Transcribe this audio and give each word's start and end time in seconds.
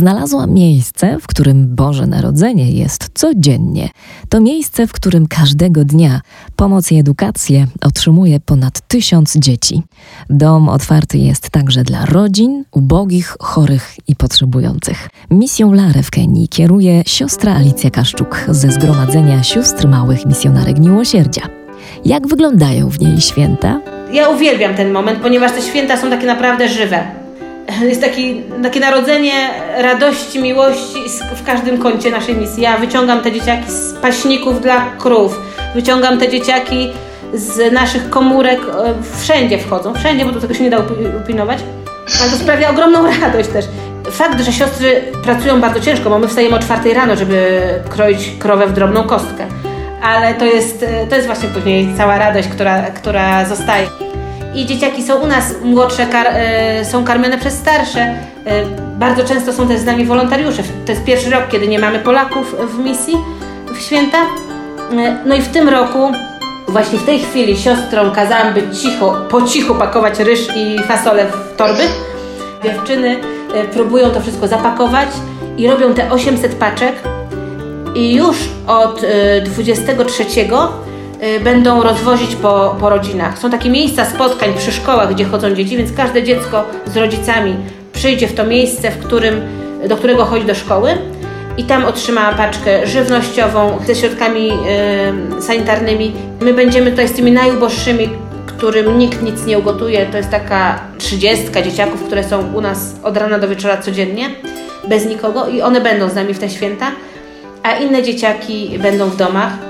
Znalazłam 0.00 0.50
miejsce, 0.50 1.18
w 1.20 1.26
którym 1.26 1.74
Boże 1.74 2.06
Narodzenie 2.06 2.70
jest 2.70 3.10
codziennie. 3.14 3.88
To 4.28 4.40
miejsce, 4.40 4.86
w 4.86 4.92
którym 4.92 5.26
każdego 5.26 5.84
dnia 5.84 6.20
pomoc 6.56 6.92
i 6.92 6.98
edukację 6.98 7.66
otrzymuje 7.80 8.40
ponad 8.40 8.80
tysiąc 8.88 9.36
dzieci. 9.36 9.82
Dom 10.30 10.68
otwarty 10.68 11.18
jest 11.18 11.50
także 11.50 11.82
dla 11.82 12.06
rodzin, 12.06 12.64
ubogich, 12.72 13.36
chorych 13.40 13.94
i 14.08 14.16
potrzebujących. 14.16 15.08
Misją 15.30 15.72
Lare 15.72 16.02
w 16.02 16.10
Kenii 16.10 16.48
kieruje 16.48 17.02
siostra 17.06 17.54
Alicja 17.54 17.90
Kaszczuk 17.90 18.44
ze 18.48 18.70
Zgromadzenia 18.70 19.42
Sióstr 19.42 19.88
Małych 19.88 20.26
Misjonarek 20.26 20.78
Miłosierdzia. 20.78 21.42
Jak 22.04 22.26
wyglądają 22.26 22.88
w 22.88 23.00
niej 23.00 23.20
święta? 23.20 23.80
Ja 24.12 24.28
uwielbiam 24.28 24.74
ten 24.74 24.92
moment, 24.92 25.18
ponieważ 25.18 25.52
te 25.52 25.62
święta 25.62 25.96
są 25.96 26.10
takie 26.10 26.26
naprawdę 26.26 26.68
żywe 26.68 27.20
jest 27.82 28.00
taki, 28.00 28.42
takie 28.62 28.80
narodzenie 28.80 29.50
radości, 29.78 30.42
miłości 30.42 31.04
w 31.36 31.44
każdym 31.46 31.78
kącie 31.78 32.10
naszej 32.10 32.36
misji. 32.36 32.62
Ja 32.62 32.78
wyciągam 32.78 33.20
te 33.20 33.32
dzieciaki 33.32 33.70
z 33.70 33.92
paśników 33.92 34.60
dla 34.60 34.90
krów, 34.98 35.40
wyciągam 35.74 36.18
te 36.18 36.28
dzieciaki 36.28 36.90
z 37.34 37.72
naszych 37.72 38.10
komórek, 38.10 38.60
e, 38.60 38.94
wszędzie 39.20 39.58
wchodzą, 39.58 39.94
wszędzie, 39.94 40.24
bo 40.24 40.32
do 40.32 40.40
tego 40.40 40.54
się 40.54 40.64
nie 40.64 40.70
da 40.70 40.78
upilnować, 41.24 41.58
ale 42.22 42.30
to 42.30 42.36
sprawia 42.36 42.70
ogromną 42.70 42.98
radość 43.20 43.48
też. 43.48 43.64
Fakt, 44.10 44.40
że 44.40 44.52
siostry 44.52 45.02
pracują 45.24 45.60
bardzo 45.60 45.80
ciężko, 45.80 46.10
bo 46.10 46.18
my 46.18 46.28
wstajemy 46.28 46.56
o 46.56 46.58
czwartej 46.58 46.94
rano, 46.94 47.16
żeby 47.16 47.60
kroić 47.88 48.30
krowę 48.38 48.66
w 48.66 48.72
drobną 48.72 49.02
kostkę, 49.02 49.46
ale 50.02 50.34
to 50.34 50.44
jest, 50.44 50.82
e, 50.82 51.06
to 51.06 51.14
jest 51.14 51.26
właśnie 51.26 51.48
później 51.48 51.88
cała 51.96 52.18
radość, 52.18 52.48
która, 52.48 52.82
która 52.82 53.44
zostaje 53.44 53.86
i 54.54 54.66
dzieciaki 54.66 55.02
są 55.02 55.16
u 55.16 55.26
nas 55.26 55.54
młodsze, 55.62 56.06
kar, 56.06 56.26
y, 56.80 56.84
są 56.84 57.04
karmione 57.04 57.38
przez 57.38 57.54
starsze. 57.54 58.06
Y, 58.06 58.96
bardzo 58.98 59.24
często 59.24 59.52
są 59.52 59.68
też 59.68 59.80
z 59.80 59.84
nami 59.84 60.04
wolontariusze. 60.04 60.62
To 60.86 60.92
jest 60.92 61.04
pierwszy 61.04 61.30
rok, 61.30 61.42
kiedy 61.48 61.68
nie 61.68 61.78
mamy 61.78 61.98
Polaków 61.98 62.56
w 62.60 62.78
misji 62.78 63.16
w 63.74 63.80
święta. 63.80 64.18
Y, 64.22 64.26
no 65.24 65.34
i 65.34 65.42
w 65.42 65.48
tym 65.48 65.68
roku, 65.68 66.12
właśnie 66.68 66.98
w 66.98 67.06
tej 67.06 67.18
chwili 67.18 67.56
siostrom 67.56 68.10
kazałam 68.10 68.54
być 68.54 68.80
cicho, 68.82 69.16
po 69.30 69.42
cichu 69.42 69.74
pakować 69.74 70.18
ryż 70.18 70.48
i 70.56 70.78
fasolę 70.82 71.26
w 71.26 71.56
torby. 71.56 71.82
Dziewczyny 72.64 73.16
próbują 73.72 74.10
to 74.10 74.20
wszystko 74.20 74.48
zapakować 74.48 75.08
i 75.56 75.68
robią 75.68 75.94
te 75.94 76.10
800 76.10 76.54
paczek. 76.54 76.94
I 77.94 78.14
już 78.14 78.36
od 78.66 79.02
23 79.44 80.22
Y, 80.22 80.89
będą 81.44 81.82
rozwozić 81.82 82.36
po, 82.36 82.76
po 82.80 82.90
rodzinach. 82.90 83.38
Są 83.38 83.50
takie 83.50 83.70
miejsca 83.70 84.04
spotkań 84.04 84.54
przy 84.58 84.72
szkołach, 84.72 85.14
gdzie 85.14 85.24
chodzą 85.24 85.54
dzieci, 85.54 85.76
więc 85.76 85.92
każde 85.92 86.22
dziecko 86.22 86.64
z 86.86 86.96
rodzicami 86.96 87.56
przyjdzie 87.92 88.28
w 88.28 88.34
to 88.34 88.44
miejsce, 88.44 88.90
w 88.90 88.98
którym, 88.98 89.40
do 89.88 89.96
którego 89.96 90.24
chodzi 90.24 90.46
do 90.46 90.54
szkoły 90.54 90.98
i 91.56 91.64
tam 91.64 91.84
otrzyma 91.84 92.32
paczkę 92.32 92.86
żywnościową 92.86 93.78
ze 93.86 93.94
środkami 93.94 94.50
y, 95.38 95.42
sanitarnymi. 95.42 96.12
My 96.40 96.54
będziemy 96.54 96.90
tutaj 96.90 97.08
z 97.08 97.12
tymi 97.12 97.32
najuboższymi, 97.32 98.08
którym 98.46 98.98
nikt 98.98 99.22
nic 99.22 99.46
nie 99.46 99.58
ugotuje. 99.58 100.06
To 100.06 100.16
jest 100.16 100.30
taka 100.30 100.80
trzydziestka 100.98 101.62
dzieciaków, 101.62 102.02
które 102.02 102.24
są 102.24 102.52
u 102.54 102.60
nas 102.60 102.94
od 103.02 103.16
rana 103.16 103.38
do 103.38 103.48
wieczora 103.48 103.76
codziennie, 103.76 104.30
bez 104.88 105.06
nikogo 105.06 105.48
i 105.48 105.62
one 105.62 105.80
będą 105.80 106.08
z 106.08 106.14
nami 106.14 106.34
w 106.34 106.38
te 106.38 106.50
święta, 106.50 106.92
a 107.62 107.72
inne 107.72 108.02
dzieciaki 108.02 108.78
będą 108.78 109.06
w 109.06 109.16
domach. 109.16 109.69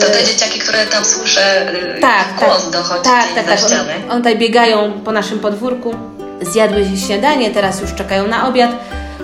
To 0.00 0.06
te 0.06 0.24
dzieciaki, 0.24 0.58
które 0.58 0.86
tam 0.86 1.04
słyszę, 1.04 1.72
y, 1.96 2.00
tak, 2.00 2.26
głos 2.38 2.62
tak, 2.62 2.72
dochodzi 2.72 3.02
tak, 3.04 3.34
tak, 3.34 3.46
tak. 3.46 3.58
One, 3.70 3.94
one 4.08 4.16
tutaj 4.16 4.38
biegają 4.38 4.92
po 5.04 5.12
naszym 5.12 5.38
podwórku, 5.38 5.94
zjadły 6.40 6.86
śniadanie, 7.06 7.50
teraz 7.50 7.80
już 7.80 7.94
czekają 7.94 8.26
na 8.26 8.48
obiad. 8.48 8.70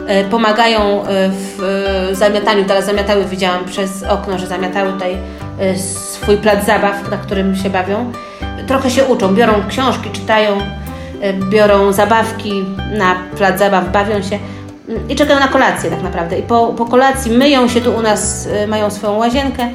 E, 0.07 0.25
pomagają 0.25 0.81
e, 0.81 1.05
w 1.31 2.09
zamiataniu. 2.13 2.65
Teraz 2.65 2.87
zamiatały, 2.87 3.25
widziałam 3.25 3.65
przez 3.65 4.03
okno, 4.03 4.39
że 4.39 4.47
zamiatały 4.47 4.93
tutaj 4.93 5.17
e, 5.61 5.79
swój 5.79 6.37
plac 6.37 6.67
zabaw, 6.67 7.11
na 7.11 7.17
którym 7.17 7.57
się 7.57 7.71
bawią. 7.71 8.13
Trochę 8.67 8.91
się 8.91 9.05
uczą, 9.05 9.35
biorą 9.35 9.53
książki, 9.69 10.11
czytają, 10.11 10.61
biorą 11.51 11.93
zabawki 11.93 12.65
na 12.99 13.17
plac 13.37 13.59
zabaw, 13.59 13.93
bawią 13.93 14.23
się 14.23 14.39
mm, 14.89 15.11
i 15.11 15.17
czekają 15.17 15.41
na 15.41 15.49
kolację 15.49 15.91
tak 15.91 16.03
naprawdę. 16.03 16.39
I 16.39 16.43
po, 16.43 16.67
po 16.67 16.87
kolacji 16.87 17.31
myją 17.31 17.69
się 17.69 17.81
tu 17.81 17.95
u 17.95 18.03
nas, 18.03 18.49
mają 18.69 18.91
swoją 18.91 19.17
łazienkę, 19.19 19.71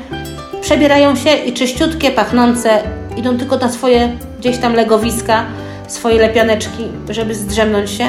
przebierają 0.61 1.15
się 1.15 1.29
i 1.35 1.53
czyściutkie, 1.53 2.11
pachnące 2.11 2.69
idą 3.17 3.37
tylko 3.37 3.57
na 3.57 3.69
swoje 3.69 4.09
gdzieś 4.39 4.57
tam 4.57 4.73
legowiska, 4.73 5.45
swoje 5.87 6.21
lepianeczki, 6.21 6.83
żeby 7.09 7.35
zdrzemnąć 7.35 7.91
się 7.91 8.07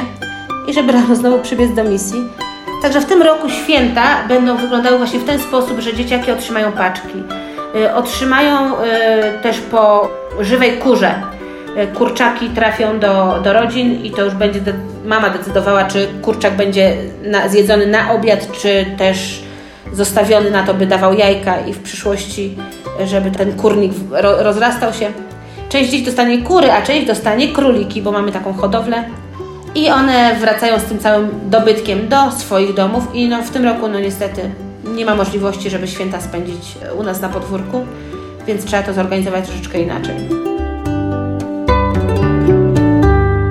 i 0.67 0.73
żeby 0.73 0.91
rano 0.91 1.15
znowu 1.15 1.39
przybiec 1.39 1.73
do 1.73 1.83
misji. 1.83 2.19
Także 2.81 3.01
w 3.01 3.05
tym 3.05 3.21
roku 3.21 3.49
święta 3.49 4.27
będą 4.27 4.57
wyglądały 4.57 4.97
właśnie 4.97 5.19
w 5.19 5.25
ten 5.25 5.39
sposób, 5.39 5.79
że 5.79 5.93
dzieciaki 5.93 6.31
otrzymają 6.31 6.71
paczki. 6.71 7.23
Y, 7.75 7.93
otrzymają 7.93 8.73
y, 8.73 8.77
też 9.43 9.57
po 9.57 10.09
żywej 10.39 10.77
kurze. 10.77 11.21
Y, 11.77 11.87
kurczaki 11.87 12.49
trafią 12.49 12.99
do, 12.99 13.39
do 13.43 13.53
rodzin 13.53 14.03
i 14.03 14.11
to 14.11 14.25
już 14.25 14.33
będzie 14.33 14.59
mama 15.05 15.29
decydowała, 15.29 15.83
czy 15.83 16.07
kurczak 16.21 16.55
będzie 16.55 16.97
na, 17.23 17.49
zjedzony 17.49 17.87
na 17.87 18.11
obiad, 18.11 18.51
czy 18.51 18.85
też 18.97 19.43
zostawiony 19.93 20.51
na 20.51 20.63
to, 20.63 20.73
by 20.73 20.85
dawał 20.85 21.13
jajka 21.13 21.59
i 21.59 21.73
w 21.73 21.79
przyszłości, 21.79 22.55
żeby 23.05 23.31
ten 23.31 23.53
kurnik 23.53 23.91
rozrastał 24.39 24.93
się. 24.93 25.11
Część 25.69 25.91
dzieci 25.91 26.05
dostanie 26.05 26.41
kury, 26.41 26.71
a 26.71 26.81
część 26.81 27.07
dostanie 27.07 27.47
króliki, 27.47 28.01
bo 28.01 28.11
mamy 28.11 28.31
taką 28.31 28.53
hodowlę. 28.53 29.03
I 29.75 29.89
one 29.89 30.35
wracają 30.39 30.79
z 30.79 30.83
tym 30.83 30.99
całym 30.99 31.29
dobytkiem 31.49 32.07
do 32.07 32.31
swoich 32.31 32.73
domów 32.73 33.03
i 33.13 33.27
no, 33.27 33.43
w 33.43 33.49
tym 33.49 33.63
roku 33.63 33.87
no 33.87 33.99
niestety 33.99 34.41
nie 34.95 35.05
ma 35.05 35.15
możliwości, 35.15 35.69
żeby 35.69 35.87
święta 35.87 36.21
spędzić 36.21 36.77
u 36.99 37.03
nas 37.03 37.21
na 37.21 37.29
podwórku, 37.29 37.85
więc 38.47 38.65
trzeba 38.65 38.83
to 38.83 38.93
zorganizować 38.93 39.45
troszeczkę 39.45 39.81
inaczej. 39.81 40.15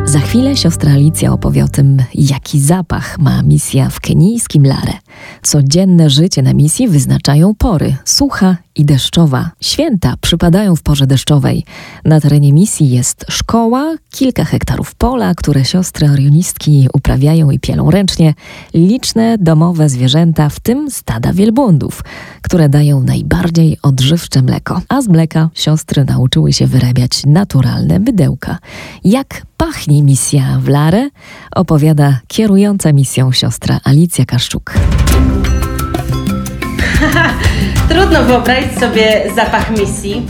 Za 0.05 0.19
chwilę 0.19 0.57
siostra 0.57 0.93
Alicja 0.93 1.33
opowie 1.33 1.65
o 1.65 1.69
tym, 1.69 2.03
jaki 2.15 2.61
zapach 2.61 3.19
ma 3.19 3.43
misja 3.43 3.91
w 3.91 4.01
kenijskim 4.01 4.67
Lare. 4.67 4.93
Codzienne 5.43 6.11
życie 6.11 6.43
na 6.43 6.55
misji 6.55 6.89
wyznaczają 6.89 7.55
pory 7.55 7.97
sucha 8.05 8.57
i 8.79 8.85
deszczowa. 8.85 9.51
Święta 9.61 10.15
przypadają 10.21 10.77
w 10.77 10.83
porze 10.83 11.07
deszczowej. 11.07 11.65
Na 12.05 12.21
terenie 12.21 12.53
misji 12.53 12.91
jest 12.91 13.25
szkoła, 13.29 13.95
kilka 14.11 14.45
hektarów 14.45 14.95
pola, 14.95 15.35
które 15.35 15.65
siostry 15.65 16.11
orionistki 16.11 16.89
uprawiają 16.93 17.51
i 17.51 17.59
pielą 17.59 17.91
ręcznie, 17.91 18.35
liczne 18.75 19.39
domowe 19.39 19.89
zwierzęta, 19.89 20.49
w 20.49 20.61
tym 20.61 20.91
stada 20.91 21.33
wielbłądów, 21.33 22.05
które 22.43 22.69
dają 22.69 23.03
najbardziej 23.03 23.77
odżywcze 23.83 24.43
mleko. 24.43 24.81
A 24.89 25.03
z 25.03 25.09
mleka 25.09 25.51
siostry 25.55 26.05
nauczyły 26.05 26.53
się 26.53 26.67
wyrabiać 26.67 27.27
naturalne 27.27 27.99
mydełka. 27.99 28.59
Jak 29.05 29.43
pachnie 29.57 30.03
misja 30.03 30.59
w 30.61 30.69
Lare, 30.69 31.11
opowiada 31.55 32.21
kierująca 32.29 32.93
misją 32.93 33.33
siostra 33.33 33.81
Alicja 33.85 34.25
Kaszczuk. 34.25 34.75
Trudno 37.89 38.23
wyobrazić 38.23 38.79
sobie 38.81 39.23
zapach 39.37 39.79
misji. 39.79 40.27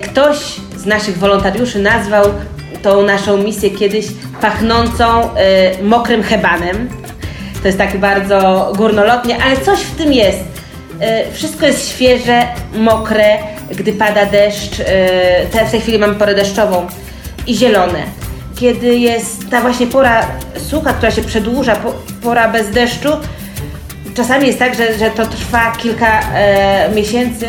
Ktoś 0.00 0.36
z 0.76 0.86
naszych 0.86 1.18
wolontariuszy 1.18 1.78
nazwał 1.78 2.24
tą 2.82 3.02
naszą 3.02 3.36
misję 3.36 3.70
kiedyś 3.70 4.06
pachnącą 4.40 5.24
y, 5.24 5.28
mokrym 5.82 6.22
hebanem. 6.22 6.88
To 7.62 7.68
jest 7.68 7.78
tak 7.78 7.98
bardzo 7.98 8.72
górnolotnie, 8.76 9.42
ale 9.42 9.56
coś 9.56 9.80
w 9.80 9.96
tym 9.96 10.12
jest. 10.12 10.38
Y, 10.38 11.32
wszystko 11.32 11.66
jest 11.66 11.88
świeże, 11.88 12.42
mokre, 12.74 13.38
gdy 13.70 13.92
pada 13.92 14.26
deszcz. 14.26 14.80
Y, 14.80 14.84
w 15.66 15.70
tej 15.70 15.80
chwili 15.80 15.98
mamy 15.98 16.14
porę 16.14 16.34
deszczową 16.34 16.86
i 17.46 17.54
zielone. 17.54 18.02
Kiedy 18.56 18.96
jest 18.96 19.50
ta 19.50 19.60
właśnie 19.60 19.86
pora 19.86 20.26
sucha, 20.56 20.92
która 20.92 21.10
się 21.10 21.22
przedłuża, 21.22 21.76
pora 22.22 22.48
bez 22.48 22.70
deszczu, 22.70 23.08
czasami 24.14 24.46
jest 24.46 24.58
tak, 24.58 24.74
że, 24.74 24.98
że 24.98 25.10
to 25.10 25.26
trwa 25.26 25.72
kilka 25.72 26.20
e, 26.34 26.90
miesięcy, 26.94 27.48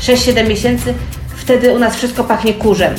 6-7 0.00 0.48
miesięcy, 0.48 0.94
wtedy 1.36 1.72
u 1.72 1.78
nas 1.78 1.96
wszystko 1.96 2.24
pachnie 2.24 2.54
kurzem. 2.54 2.94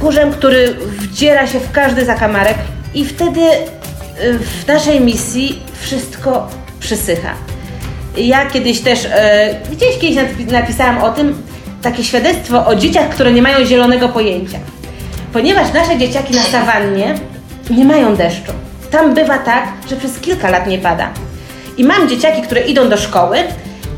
Kurzem, 0.00 0.32
który 0.32 0.74
wdziera 0.98 1.46
się 1.46 1.60
w 1.60 1.72
każdy 1.72 2.04
zakamarek 2.04 2.56
i 2.94 3.04
wtedy 3.04 3.40
e, 3.40 3.58
w 4.38 4.66
naszej 4.66 5.00
misji 5.00 5.62
wszystko 5.80 6.48
przysycha. 6.80 7.34
Ja 8.16 8.46
kiedyś 8.46 8.80
też, 8.80 9.04
e, 9.04 9.60
gdzieś 9.72 9.98
kiedyś 9.98 10.16
napisałam 10.52 10.98
o 10.98 11.10
tym, 11.10 11.42
takie 11.82 12.04
świadectwo 12.04 12.66
o 12.66 12.74
dzieciach, 12.74 13.08
które 13.08 13.32
nie 13.32 13.42
mają 13.42 13.66
zielonego 13.66 14.08
pojęcia. 14.08 14.58
Ponieważ 15.32 15.72
nasze 15.72 15.98
dzieciaki 15.98 16.34
na 16.34 16.42
sawannie 16.42 17.14
nie 17.70 17.84
mają 17.84 18.16
deszczu. 18.16 18.52
Tam 18.90 19.14
bywa 19.14 19.38
tak, 19.38 19.68
że 19.90 19.96
przez 19.96 20.20
kilka 20.20 20.50
lat 20.50 20.66
nie 20.66 20.78
pada. 20.78 21.10
I 21.76 21.84
mam 21.84 22.08
dzieciaki, 22.08 22.42
które 22.42 22.60
idą 22.60 22.88
do 22.88 22.96
szkoły 22.96 23.38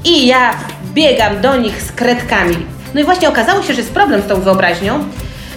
i 0.04 0.26
ja 0.26 0.50
biegam 0.94 1.40
do 1.40 1.56
nich 1.56 1.82
z 1.82 1.92
kredkami. 1.92 2.56
No 2.94 3.00
i 3.00 3.04
właśnie 3.04 3.28
okazało 3.28 3.62
się, 3.62 3.74
że 3.74 3.80
jest 3.80 3.92
problem 3.92 4.22
z 4.22 4.26
tą 4.26 4.40
wyobraźnią, 4.40 5.04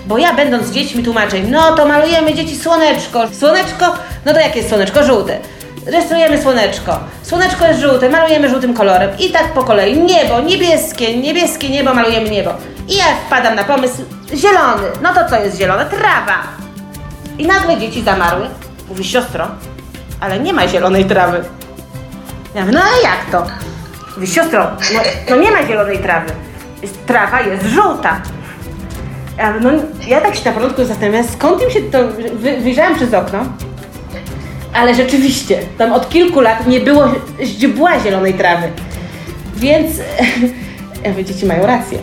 bo 0.05 0.17
ja 0.17 0.33
będąc 0.33 0.65
z 0.67 0.71
dziećmi 0.71 1.03
tłumaczę 1.03 1.37
im, 1.37 1.51
no 1.51 1.75
to 1.75 1.85
malujemy 1.85 2.33
dzieci 2.33 2.55
słoneczko. 2.55 3.27
Słoneczko, 3.39 3.85
no 4.25 4.33
to 4.33 4.39
jakie 4.39 4.57
jest 4.57 4.69
słoneczko? 4.69 5.03
Żółte. 5.03 5.39
rysujemy 5.85 6.41
słoneczko. 6.41 6.99
Słoneczko 7.23 7.67
jest 7.67 7.79
żółte, 7.79 8.09
malujemy 8.09 8.49
żółtym 8.49 8.73
kolorem. 8.73 9.09
I 9.19 9.29
tak 9.29 9.53
po 9.53 9.63
kolei. 9.63 9.97
Niebo, 9.97 10.41
niebieskie, 10.41 11.17
niebieskie 11.17 11.69
niebo, 11.69 11.93
malujemy 11.93 12.29
niebo. 12.29 12.53
I 12.89 12.97
ja 12.97 13.05
wpadam 13.27 13.55
na 13.55 13.63
pomysł, 13.63 14.01
zielony. 14.35 14.87
No 15.01 15.13
to 15.13 15.29
co 15.29 15.43
jest 15.43 15.57
zielone? 15.57 15.85
Trawa. 15.85 16.43
I 17.37 17.47
nagle 17.47 17.77
dzieci 17.77 18.01
zamarły. 18.01 18.47
Mówi, 18.89 19.03
siostro, 19.03 19.47
ale 20.19 20.39
nie 20.39 20.53
ma 20.53 20.67
zielonej 20.67 21.05
trawy. 21.05 21.43
Ja 22.55 22.61
mówię, 22.61 22.73
no 22.73 22.79
a 22.79 23.07
jak 23.07 23.31
to? 23.31 23.51
Mówi, 24.15 24.27
siostro, 24.27 24.67
no, 25.29 25.35
nie 25.35 25.51
ma 25.51 25.67
zielonej 25.67 25.99
trawy. 25.99 26.31
Trawa 27.05 27.41
jest 27.41 27.65
żółta. 27.65 28.21
Ja, 29.37 29.53
no, 29.61 29.69
ja 30.07 30.21
tak 30.21 30.35
się 30.35 30.45
na 30.45 30.51
początku 30.51 30.85
zastanawiam, 30.85 31.23
skąd 31.23 31.63
im 31.63 31.69
się 31.69 31.81
to... 31.81 31.97
Wy, 32.33 32.57
wyjrzałam 32.57 32.95
przez 32.95 33.13
okno, 33.13 33.45
ale 34.73 34.95
rzeczywiście, 34.95 35.59
tam 35.77 35.93
od 35.93 36.09
kilku 36.09 36.41
lat 36.41 36.67
nie 36.67 36.79
było 36.79 37.03
źdźbła 37.41 37.99
zielonej 37.99 38.33
trawy. 38.33 38.67
Więc 39.55 39.97
ja 41.03 41.09
mówię, 41.09 41.25
dzieci 41.25 41.45
mają 41.45 41.65
rację. 41.65 41.97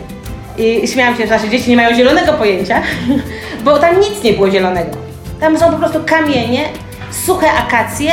I 0.57 0.87
śmiałam 0.87 1.17
się, 1.17 1.27
że 1.27 1.33
nasze 1.33 1.49
dzieci 1.49 1.69
nie 1.69 1.75
mają 1.75 1.95
zielonego 1.95 2.33
pojęcia, 2.33 2.81
bo 3.65 3.79
tam 3.79 3.99
nic 3.99 4.23
nie 4.23 4.33
było 4.33 4.51
zielonego. 4.51 4.97
Tam 5.39 5.59
są 5.59 5.71
po 5.71 5.77
prostu 5.77 5.99
kamienie, 6.05 6.65
suche 7.11 7.51
akacje 7.51 8.11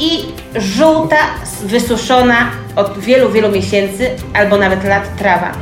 i 0.00 0.24
żółta, 0.56 1.16
wysuszona 1.62 2.50
od 2.76 2.98
wielu, 2.98 3.32
wielu 3.32 3.48
miesięcy 3.48 4.10
albo 4.34 4.56
nawet 4.56 4.84
lat 4.84 5.16
trawa. 5.18 5.52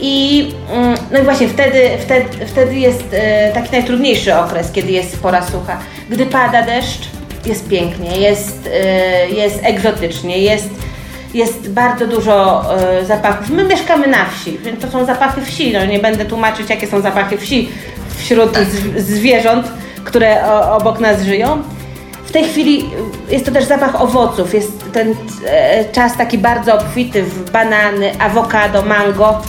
I 0.00 0.46
mm, 0.72 0.98
no 1.12 1.18
i 1.18 1.22
właśnie 1.22 1.48
wtedy, 1.48 1.90
wtedy, 2.00 2.46
wtedy 2.46 2.74
jest 2.74 3.04
e, 3.12 3.52
taki 3.52 3.72
najtrudniejszy 3.72 4.36
okres, 4.36 4.72
kiedy 4.72 4.92
jest 4.92 5.22
pora 5.22 5.42
sucha. 5.46 5.78
Gdy 6.10 6.26
pada 6.26 6.62
deszcz, 6.62 7.00
jest 7.46 7.68
pięknie, 7.68 8.16
jest, 8.16 8.70
e, 8.72 9.28
jest 9.30 9.60
egzotycznie, 9.62 10.38
jest, 10.38 10.70
jest 11.34 11.70
bardzo 11.70 12.06
dużo 12.06 12.64
e, 12.78 13.04
zapachów. 13.04 13.50
My 13.50 13.64
mieszkamy 13.64 14.06
na 14.06 14.24
wsi, 14.24 14.58
więc 14.58 14.80
to 14.80 14.90
są 14.90 15.04
zapachy 15.04 15.42
wsi. 15.42 15.72
No, 15.72 15.84
nie 15.84 15.98
będę 15.98 16.24
tłumaczyć, 16.24 16.70
jakie 16.70 16.86
są 16.86 17.00
zapachy 17.00 17.38
wsi 17.38 17.68
wśród 18.18 18.58
zwierząt, 18.96 19.66
które 20.04 20.52
obok 20.70 21.00
nas 21.00 21.22
żyją. 21.22 21.62
W 22.30 22.32
tej 22.32 22.44
chwili 22.44 22.90
jest 23.30 23.46
to 23.46 23.52
też 23.52 23.64
zapach 23.64 24.02
owoców, 24.02 24.54
jest 24.54 24.92
ten 24.92 25.14
czas 25.92 26.16
taki 26.16 26.38
bardzo 26.38 26.74
obfity 26.74 27.22
w 27.22 27.50
banany, 27.50 28.20
awokado, 28.20 28.82
mango. 28.82 29.42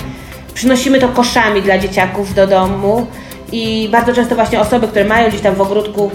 Przynosimy 0.53 0.99
to 0.99 1.07
koszami 1.07 1.61
dla 1.61 1.77
dzieciaków 1.77 2.33
do 2.33 2.47
domu 2.47 3.07
i 3.51 3.89
bardzo 3.91 4.13
często 4.13 4.35
właśnie 4.35 4.59
osoby, 4.59 4.87
które 4.87 5.05
mają 5.05 5.29
gdzieś 5.29 5.41
tam 5.41 5.55
w 5.55 5.61
ogródku 5.61 6.11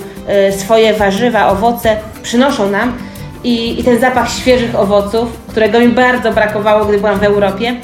y, 0.48 0.52
swoje 0.52 0.94
warzywa, 0.94 1.48
owoce, 1.48 1.96
przynoszą 2.22 2.70
nam 2.70 2.98
i, 3.44 3.80
i 3.80 3.84
ten 3.84 4.00
zapach 4.00 4.30
świeżych 4.30 4.74
owoców, 4.74 5.28
którego 5.48 5.80
mi 5.80 5.88
bardzo 5.88 6.32
brakowało, 6.32 6.84
gdy 6.84 6.98
byłam 6.98 7.18
w 7.18 7.24
Europie, 7.24 7.76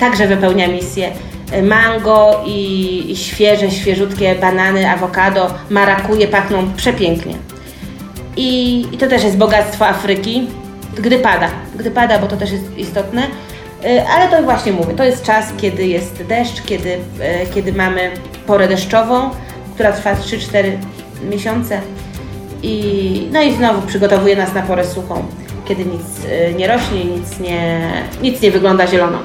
także 0.00 0.26
wypełnia 0.26 0.68
misję. 0.68 1.10
Y, 1.54 1.62
mango 1.62 2.42
i, 2.46 3.04
i 3.10 3.16
świeże, 3.16 3.70
świeżutkie 3.70 4.34
banany, 4.34 4.90
awokado, 4.90 5.54
marakuje 5.70 6.28
pachną 6.28 6.72
przepięknie. 6.76 7.51
I, 8.36 8.80
I 8.92 8.98
to 8.98 9.06
też 9.06 9.24
jest 9.24 9.36
bogactwo 9.36 9.86
Afryki, 9.86 10.46
gdy 10.96 11.18
pada. 11.18 11.50
Gdy 11.76 11.90
pada, 11.90 12.18
bo 12.18 12.26
to 12.26 12.36
też 12.36 12.52
jest 12.52 12.78
istotne 12.78 13.22
E, 13.84 14.08
ale 14.08 14.30
to 14.30 14.42
właśnie 14.42 14.72
mówię, 14.72 14.94
to 14.94 15.04
jest 15.04 15.22
czas, 15.22 15.46
kiedy 15.56 15.86
jest 15.86 16.22
deszcz, 16.22 16.62
kiedy, 16.62 16.98
e, 17.20 17.46
kiedy 17.46 17.72
mamy 17.72 18.10
porę 18.46 18.68
deszczową, 18.68 19.30
która 19.74 19.92
trwa 19.92 20.14
3-4 20.14 20.72
miesiące 21.30 21.80
i, 22.62 23.28
no 23.32 23.42
i 23.42 23.54
znowu 23.54 23.82
przygotowuje 23.86 24.36
nas 24.36 24.54
na 24.54 24.62
porę 24.62 24.84
suchą, 24.84 25.24
kiedy 25.64 25.84
nic 25.84 26.02
e, 26.30 26.52
nie 26.52 26.66
rośnie, 26.66 27.04
nic 27.04 27.40
nie, 27.40 27.80
nic 28.22 28.42
nie 28.42 28.50
wygląda 28.50 28.86
zielono. 28.86 29.18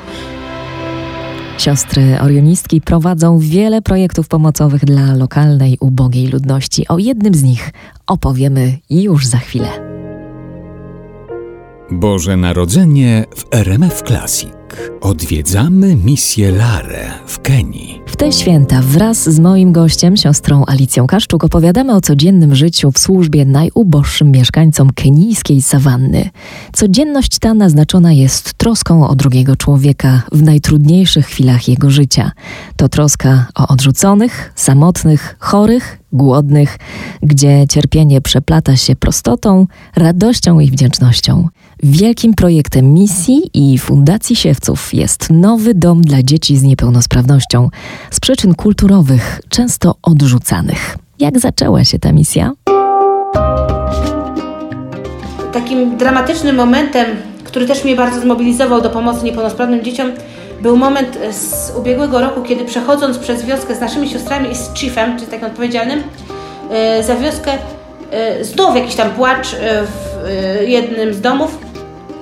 Siostry 1.58 2.20
orionistki 2.22 2.82
prowadzą 2.82 3.40
wiele 3.40 3.82
projektów 3.82 4.28
pomocowych 4.28 4.86
dla 4.86 5.16
lokalnej, 5.16 5.78
ubogiej 5.80 6.28
ludności. 6.28 6.88
O 6.88 6.98
jednym 6.98 7.34
z 7.34 7.44
nich 7.44 7.74
opowiemy 8.08 8.78
już 8.90 9.26
za 9.26 9.38
chwilę. 9.38 9.68
Boże 11.92 12.38
Narodzenie 12.38 13.26
w 13.36 13.56
RMF 13.56 14.02
Classic. 14.02 14.57
Odwiedzamy 15.02 15.96
misję 15.96 16.52
Lare 16.52 17.14
w 17.26 17.40
Kenii. 17.40 18.02
W 18.06 18.16
te 18.16 18.32
święta 18.32 18.82
wraz 18.82 19.30
z 19.30 19.40
moim 19.40 19.72
gościem, 19.72 20.18
siostrą 20.18 20.64
Alicją 20.66 21.08
Kaszczuk, 21.08 21.44
opowiadamy 21.44 21.96
o 21.96 22.02
codziennym 22.02 22.56
życiu 22.56 22.92
w 22.92 23.00
służbie 23.00 23.46
najuboższym 23.46 24.32
mieszkańcom 24.32 24.90
kenijskiej 24.94 25.62
sawanny. 25.62 26.30
Codzienność 26.74 27.40
ta 27.40 27.54
naznaczona 27.54 28.14
jest 28.14 28.54
troską 28.54 29.08
o 29.08 29.16
drugiego 29.16 29.56
człowieka 29.56 30.22
w 30.32 30.42
najtrudniejszych 30.42 31.26
chwilach 31.26 31.68
jego 31.68 31.90
życia. 31.90 32.32
To 32.76 32.90
troska 32.90 33.46
o 33.56 33.68
odrzuconych, 33.68 34.54
samotnych, 34.56 35.36
chorych, 35.40 36.00
głodnych, 36.14 36.78
gdzie 37.24 37.66
cierpienie 37.70 38.22
przeplata 38.22 38.76
się 38.76 38.96
prostotą, 38.96 39.68
radością 39.96 40.60
i 40.60 40.72
wdzięcznością. 40.72 41.48
Wielkim 41.84 42.34
projektem 42.34 42.94
misji 42.94 43.42
i 43.54 43.78
Fundacji 43.78 44.36
Jest 44.94 45.28
nowy 45.30 45.74
dom 45.74 46.02
dla 46.02 46.24
dzieci 46.24 46.58
z 46.58 46.64
niepełnosprawnością 46.64 47.70
z 48.12 48.20
przyczyn 48.20 48.56
kulturowych, 48.56 49.42
często 49.50 49.96
odrzucanych. 50.04 50.98
Jak 51.20 51.40
zaczęła 51.40 51.84
się 51.84 52.00
ta 52.00 52.12
misja? 52.12 52.52
Takim 55.54 55.98
dramatycznym 55.98 56.56
momentem, 56.56 57.06
który 57.44 57.66
też 57.66 57.84
mnie 57.84 57.96
bardzo 57.96 58.22
zmobilizował 58.22 58.82
do 58.82 58.90
pomocy 58.90 59.26
niepełnosprawnym 59.26 59.84
dzieciom, 59.84 60.12
był 60.62 60.78
moment 60.78 61.18
z 61.32 61.76
ubiegłego 61.78 62.22
roku, 62.22 62.42
kiedy 62.42 62.66
przechodząc 62.66 63.18
przez 63.18 63.46
wioskę 63.46 63.76
z 63.76 63.80
naszymi 63.80 64.10
siostrami 64.10 64.52
i 64.52 64.56
z 64.56 64.74
chiefem, 64.74 65.20
czyli 65.20 65.32
takim 65.32 65.48
odpowiedzialnym, 65.48 66.04
e, 66.72 67.04
za 67.04 67.16
wioskę 67.16 67.52
e, 68.12 68.44
znów 68.44 68.76
jakiś 68.76 68.96
tam 68.96 69.10
płacz 69.12 69.54
e, 69.54 69.84
w 69.84 70.68
jednym 70.68 71.14
z 71.14 71.22
domów 71.22 71.67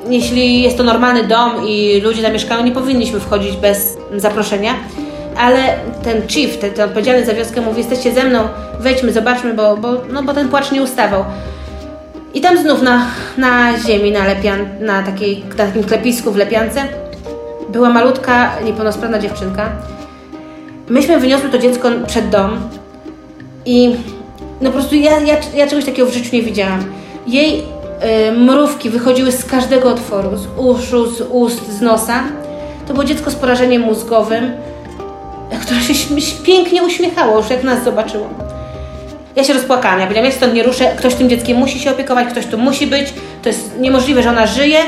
jeśli 0.10 0.62
jest 0.62 0.78
to 0.78 0.84
normalny 0.84 1.24
dom 1.24 1.68
i 1.68 2.02
ludzie 2.02 2.22
tam 2.24 2.34
mieszkają, 2.34 2.64
nie 2.64 2.72
powinniśmy 2.72 3.20
wchodzić 3.20 3.56
bez 3.56 3.98
zaproszenia. 4.18 4.74
Ale 5.38 5.58
ten 6.04 6.28
chief, 6.28 6.58
ten, 6.58 6.72
ten 6.72 6.86
odpowiedzialny 6.86 7.26
za 7.26 7.34
wioskę 7.34 7.62
mówi, 7.62 7.78
jesteście 7.78 8.14
ze 8.14 8.24
mną, 8.24 8.40
wejdźmy, 8.80 9.14
zobaczmy, 9.14 9.54
bo, 9.54 9.78
bo, 9.78 9.94
no, 10.10 10.24
bo 10.24 10.34
ten 10.34 10.50
płacz 10.50 10.72
nie 10.72 10.82
ustawał. 10.82 11.26
I 12.34 12.42
tam 12.42 12.58
znów 12.58 12.82
na, 12.82 13.06
na 13.38 13.80
ziemi, 13.80 14.12
na, 14.12 14.26
lepian, 14.26 14.68
na, 14.80 15.04
takiej, 15.04 15.44
na 15.58 15.66
takim 15.66 15.84
klepisku 15.84 16.32
w 16.32 16.36
lepiance 16.36 16.88
była 17.70 17.90
malutka, 17.90 18.52
niepełnosprawna 18.66 19.20
dziewczynka. 19.20 19.70
Myśmy 20.90 21.20
wyniosły 21.20 21.50
to 21.50 21.58
dziecko 21.58 21.90
przed 22.08 22.30
dom 22.30 22.70
i 23.66 23.96
no 24.62 24.70
po 24.70 24.78
prostu 24.78 24.96
ja, 24.96 25.20
ja, 25.20 25.36
ja 25.56 25.68
czegoś 25.68 25.86
takiego 25.86 26.10
w 26.10 26.14
życiu 26.14 26.30
nie 26.34 26.42
widziałam. 26.42 26.84
Jej 27.28 27.64
mrówki 28.38 28.90
wychodziły 28.90 29.32
z 29.32 29.46
każdego 29.46 29.90
otworu, 29.90 30.38
z 30.38 30.48
uszu, 30.58 31.12
z 31.12 31.22
ust, 31.22 31.72
z 31.72 31.82
nosa. 31.82 32.24
To 32.88 32.94
było 32.94 33.06
dziecko 33.06 33.32
z 33.32 33.36
porażeniem 33.36 33.82
mózgowym, 33.82 34.52
które 35.62 35.82
się 35.82 36.16
pięknie 36.44 36.84
uśmiechało 36.84 37.38
już 37.38 37.50
jak 37.50 37.64
nas 37.64 37.84
zobaczyło. 37.84 38.30
Ja 39.36 39.44
się 39.44 39.54
rozpłakałam, 39.54 40.00
ja 40.00 40.06
powiedziałam, 40.06 40.32
ja 40.32 40.38
stąd 40.38 40.54
nie 40.54 40.64
ruszę, 40.64 40.86
ktoś 40.98 41.16
tym 41.16 41.30
dzieckiem 41.30 41.58
musi 41.58 41.80
się 41.80 41.92
opiekować, 41.92 42.28
ktoś 42.28 42.46
tu 42.46 42.58
musi 42.58 42.88
być, 42.88 43.14
to 43.42 43.50
jest 43.50 43.80
niemożliwe, 43.80 44.24
że 44.24 44.30
ona 44.30 44.48
żyje, 44.48 44.80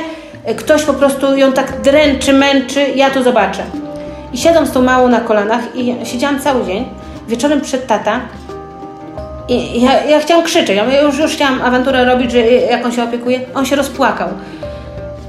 ktoś 0.58 0.84
po 0.84 0.94
prostu 0.94 1.38
ją 1.38 1.54
tak 1.54 1.82
dręczy, 1.82 2.34
męczy, 2.34 2.86
ja 2.96 3.10
to 3.10 3.24
zobaczę. 3.24 3.64
I 4.34 4.38
siadam 4.38 4.68
z 4.68 4.72
tą 4.72 4.82
małą 4.82 5.08
na 5.08 5.20
kolanach 5.20 5.76
i 5.76 5.96
siedziałam 6.04 6.40
cały 6.40 6.66
dzień. 6.66 6.86
Wieczorem 7.28 7.62
przed 7.62 7.88
tata 7.88 8.20
i 9.50 9.82
ja, 9.82 10.04
ja 10.04 10.20
chciałam 10.20 10.46
krzyczeć, 10.46 10.78
ja 10.78 11.02
już, 11.02 11.20
już 11.20 11.32
chciałam 11.32 11.62
awanturę 11.62 12.06
robić, 12.06 12.32
że 12.32 12.40
jak 12.48 12.86
on 12.86 12.92
się 12.92 13.04
opiekuje. 13.04 13.40
On 13.56 13.66
się 13.66 13.76
rozpłakał. 13.76 14.30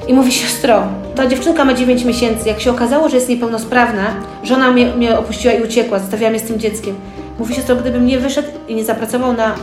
I 0.09 0.15
mówi, 0.15 0.33
siostro, 0.33 0.83
ta 1.15 1.27
dziewczynka 1.27 1.65
ma 1.65 1.75
9 1.75 2.05
miesięcy. 2.05 2.49
Jak 2.49 2.61
się 2.61 2.71
okazało, 2.71 3.09
że 3.09 3.17
jest 3.17 3.29
niepełnosprawna, 3.29 4.03
żona 4.43 4.71
mnie, 4.71 4.87
mnie 4.87 5.19
opuściła 5.19 5.55
i 5.55 5.63
uciekła, 5.63 5.99
zostawiła 5.99 6.31
mnie 6.31 6.39
z 6.39 6.43
tym 6.43 6.59
dzieckiem. 6.59 6.97
Mówi, 7.39 7.55
siostro, 7.55 7.77
gdybym 7.77 8.07
nie 8.07 8.19
wyszedł 8.19 8.49
i 8.69 8.75
nie 8.75 8.85
zapracował 8.85 9.33
na... 9.33 9.55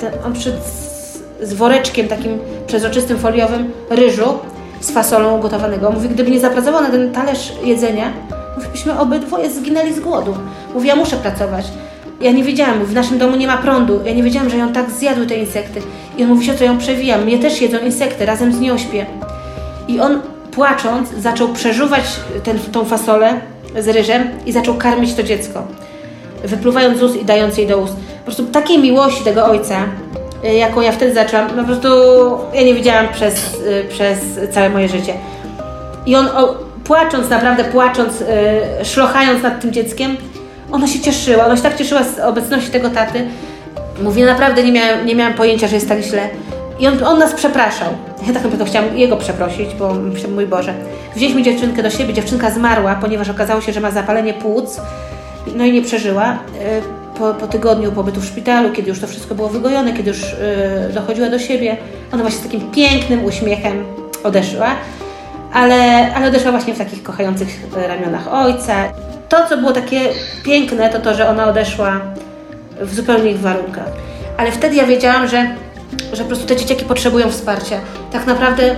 Ten, 0.00 0.12
on 0.26 0.32
przyszedł 0.32 0.56
z, 1.42 1.52
woreczkiem 1.54 2.08
takim 2.08 2.38
przezroczystym, 2.66 3.18
foliowym 3.18 3.70
ryżu 3.90 4.38
z 4.80 4.90
fasolą 4.90 5.40
gotowanego. 5.40 5.90
Mówi, 5.90 6.08
gdyby 6.08 6.30
nie 6.30 6.40
zapracował 6.40 6.82
na 6.82 6.90
ten 6.90 7.12
talerz 7.12 7.52
jedzenia, 7.64 8.12
mówi, 8.56 8.68
byśmy 8.72 8.98
obydwoje 8.98 9.50
zginęli 9.50 9.92
z 9.92 10.00
głodu. 10.00 10.34
Mówi, 10.74 10.88
ja 10.88 10.96
muszę 10.96 11.16
pracować. 11.16 11.66
Ja 12.20 12.32
nie 12.32 12.44
wiedziałam, 12.44 12.84
w 12.84 12.94
naszym 12.94 13.18
domu 13.18 13.36
nie 13.36 13.46
ma 13.46 13.56
prądu. 13.56 14.00
Ja 14.04 14.12
nie 14.14 14.22
wiedziałam, 14.22 14.50
że 14.50 14.56
ją 14.56 14.72
tak 14.72 14.90
zjadły 14.90 15.26
te 15.26 15.34
insekty. 15.34 15.82
I 16.18 16.24
on 16.24 16.28
mówi, 16.28 16.50
to 16.58 16.64
ją 16.64 16.78
przewijam. 16.78 17.24
Mnie 17.24 17.38
też 17.38 17.60
jedzą 17.60 17.78
insekty, 17.78 18.26
razem 18.26 18.52
z 18.52 18.60
nią 18.60 18.78
śpię. 18.78 19.06
I 19.88 20.00
on 20.00 20.20
płacząc 20.52 21.08
zaczął 21.18 21.48
przeżuwać 21.48 22.04
ten, 22.44 22.58
tą 22.58 22.84
fasolę 22.84 23.40
z 23.78 23.88
ryżem 23.88 24.28
i 24.46 24.52
zaczął 24.52 24.74
karmić 24.74 25.14
to 25.14 25.22
dziecko. 25.22 25.62
Wypluwając 26.44 26.98
z 26.98 27.02
ust 27.02 27.16
i 27.16 27.24
dając 27.24 27.58
jej 27.58 27.66
do 27.66 27.78
ust. 27.78 27.94
Po 27.96 28.24
prostu 28.24 28.46
takiej 28.46 28.78
miłości 28.78 29.24
tego 29.24 29.44
ojca 29.44 29.74
y, 30.44 30.54
jaką 30.54 30.80
ja 30.80 30.92
wtedy 30.92 31.14
zaczęłam, 31.14 31.50
po 31.50 31.64
prostu 31.64 31.88
ja 32.54 32.62
nie 32.62 32.74
widziałam 32.74 33.08
przez, 33.12 33.54
y, 33.54 33.86
przez 33.88 34.18
całe 34.50 34.70
moje 34.70 34.88
życie. 34.88 35.14
I 36.06 36.16
on 36.16 36.26
o, 36.26 36.54
płacząc, 36.84 37.30
naprawdę 37.30 37.64
płacząc, 37.64 38.20
yy, 38.20 38.84
szlochając 38.84 39.42
nad 39.42 39.60
tym 39.60 39.72
dzieckiem, 39.72 40.16
ona 40.72 40.86
się 40.86 41.00
cieszyła, 41.00 41.46
ona 41.46 41.56
się 41.56 41.62
tak 41.62 41.76
cieszyła 41.76 42.02
z 42.02 42.18
obecności 42.18 42.70
tego 42.70 42.90
taty. 42.90 43.26
Mówi, 44.02 44.22
naprawdę 44.22 44.62
nie 44.62 44.72
miałem, 44.72 45.06
nie 45.06 45.14
miałem 45.14 45.34
pojęcia, 45.34 45.68
że 45.68 45.74
jest 45.74 45.88
tak 45.88 46.00
źle. 46.00 46.28
I 46.78 46.86
on, 46.86 47.04
on 47.04 47.18
nas 47.18 47.34
przepraszał. 47.34 47.88
Ja 48.26 48.32
tak 48.32 48.44
naprawdę 48.44 48.64
chciałam 48.64 48.98
jego 48.98 49.16
przeprosić, 49.16 49.74
bo 49.74 49.94
mój 50.34 50.46
Boże. 50.46 50.74
Wzięliśmy 51.16 51.42
dziewczynkę 51.42 51.82
do 51.82 51.90
siebie, 51.90 52.14
dziewczynka 52.14 52.50
zmarła, 52.50 52.94
ponieważ 52.94 53.28
okazało 53.28 53.60
się, 53.60 53.72
że 53.72 53.80
ma 53.80 53.90
zapalenie 53.90 54.34
płuc, 54.34 54.80
no 55.56 55.64
i 55.64 55.72
nie 55.72 55.82
przeżyła. 55.82 56.32
Y, 56.32 57.16
po, 57.18 57.34
po 57.34 57.46
tygodniu 57.46 57.92
pobytu 57.92 58.20
w 58.20 58.24
szpitalu, 58.24 58.72
kiedy 58.72 58.88
już 58.88 59.00
to 59.00 59.06
wszystko 59.06 59.34
było 59.34 59.48
wygojone, 59.48 59.92
kiedy 59.92 60.10
już 60.10 60.22
yy, 60.22 60.92
dochodziła 60.94 61.30
do 61.30 61.38
siebie, 61.38 61.76
ona 62.12 62.22
właśnie 62.22 62.40
z 62.40 62.42
takim 62.42 62.70
pięknym 62.70 63.24
uśmiechem 63.24 63.84
odeszła, 64.24 64.66
ale, 65.52 66.12
ale 66.14 66.28
odeszła 66.28 66.50
właśnie 66.50 66.74
w 66.74 66.78
takich 66.78 67.02
kochających 67.02 67.48
ramionach 67.88 68.34
ojca. 68.34 68.74
To, 69.28 69.46
co 69.48 69.56
było 69.56 69.72
takie 69.72 70.00
piękne, 70.44 70.90
to 70.90 70.98
to, 70.98 71.14
że 71.14 71.28
ona 71.28 71.46
odeszła 71.46 72.00
w 72.80 72.94
zupełnie 72.94 73.30
innych 73.30 73.40
warunkach. 73.40 73.88
Ale 74.36 74.52
wtedy 74.52 74.76
ja 74.76 74.86
wiedziałam, 74.86 75.28
że, 75.28 75.46
że 76.12 76.22
po 76.22 76.28
prostu 76.28 76.46
te 76.46 76.56
dzieciaki 76.56 76.84
potrzebują 76.84 77.30
wsparcia. 77.30 77.80
Tak 78.12 78.26
naprawdę 78.26 78.76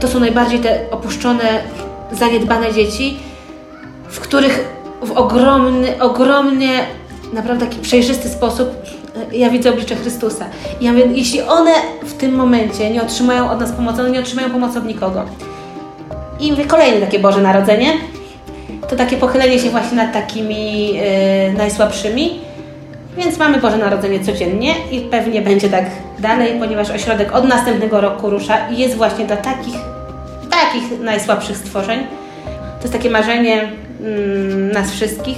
to 0.00 0.08
są 0.08 0.20
najbardziej 0.20 0.60
te 0.60 0.90
opuszczone, 0.90 1.44
zaniedbane 2.12 2.72
dzieci, 2.72 3.18
w 4.08 4.20
których 4.20 4.64
w 5.02 5.10
ogromny, 5.10 6.02
ogromnie 6.02 6.86
naprawdę 7.32 7.66
taki 7.66 7.80
przejrzysty 7.80 8.28
sposób 8.28 8.68
e, 9.32 9.36
ja 9.36 9.50
widzę 9.50 9.70
oblicze 9.70 9.96
Chrystusa. 9.96 10.44
Ja 10.80 10.92
mówię, 10.92 11.04
jeśli 11.12 11.42
one 11.42 11.72
w 12.02 12.14
tym 12.14 12.34
momencie 12.34 12.90
nie 12.90 13.02
otrzymają 13.02 13.50
od 13.50 13.60
nas 13.60 13.72
pomocy, 13.72 14.00
one 14.00 14.10
nie 14.10 14.20
otrzymają 14.20 14.50
pomocy 14.50 14.78
od 14.78 14.84
nikogo. 14.84 15.24
I 16.40 16.50
mówię, 16.50 16.64
kolejne 16.64 17.06
takie 17.06 17.18
Boże 17.18 17.40
Narodzenie, 17.40 17.92
to 18.88 18.96
takie 18.96 19.16
pochylenie 19.16 19.58
się 19.58 19.70
właśnie 19.70 19.96
nad 19.96 20.12
takimi 20.12 20.94
yy, 20.94 21.02
najsłabszymi. 21.56 22.40
Więc 23.16 23.38
mamy 23.38 23.58
Boże 23.58 23.78
Narodzenie 23.78 24.20
codziennie 24.20 24.74
i 24.90 25.00
pewnie 25.00 25.42
będzie 25.42 25.70
tak 25.70 25.84
dalej, 26.18 26.58
ponieważ 26.58 26.90
ośrodek 26.90 27.34
od 27.34 27.48
następnego 27.48 28.00
roku 28.00 28.30
rusza 28.30 28.68
i 28.68 28.78
jest 28.78 28.96
właśnie 28.96 29.24
dla 29.24 29.36
takich, 29.36 29.74
takich 30.50 31.00
najsłabszych 31.00 31.56
stworzeń. 31.56 32.06
To 32.78 32.82
jest 32.82 32.92
takie 32.92 33.10
marzenie 33.10 33.68
mm, 34.00 34.72
nas 34.72 34.92
wszystkich 34.92 35.36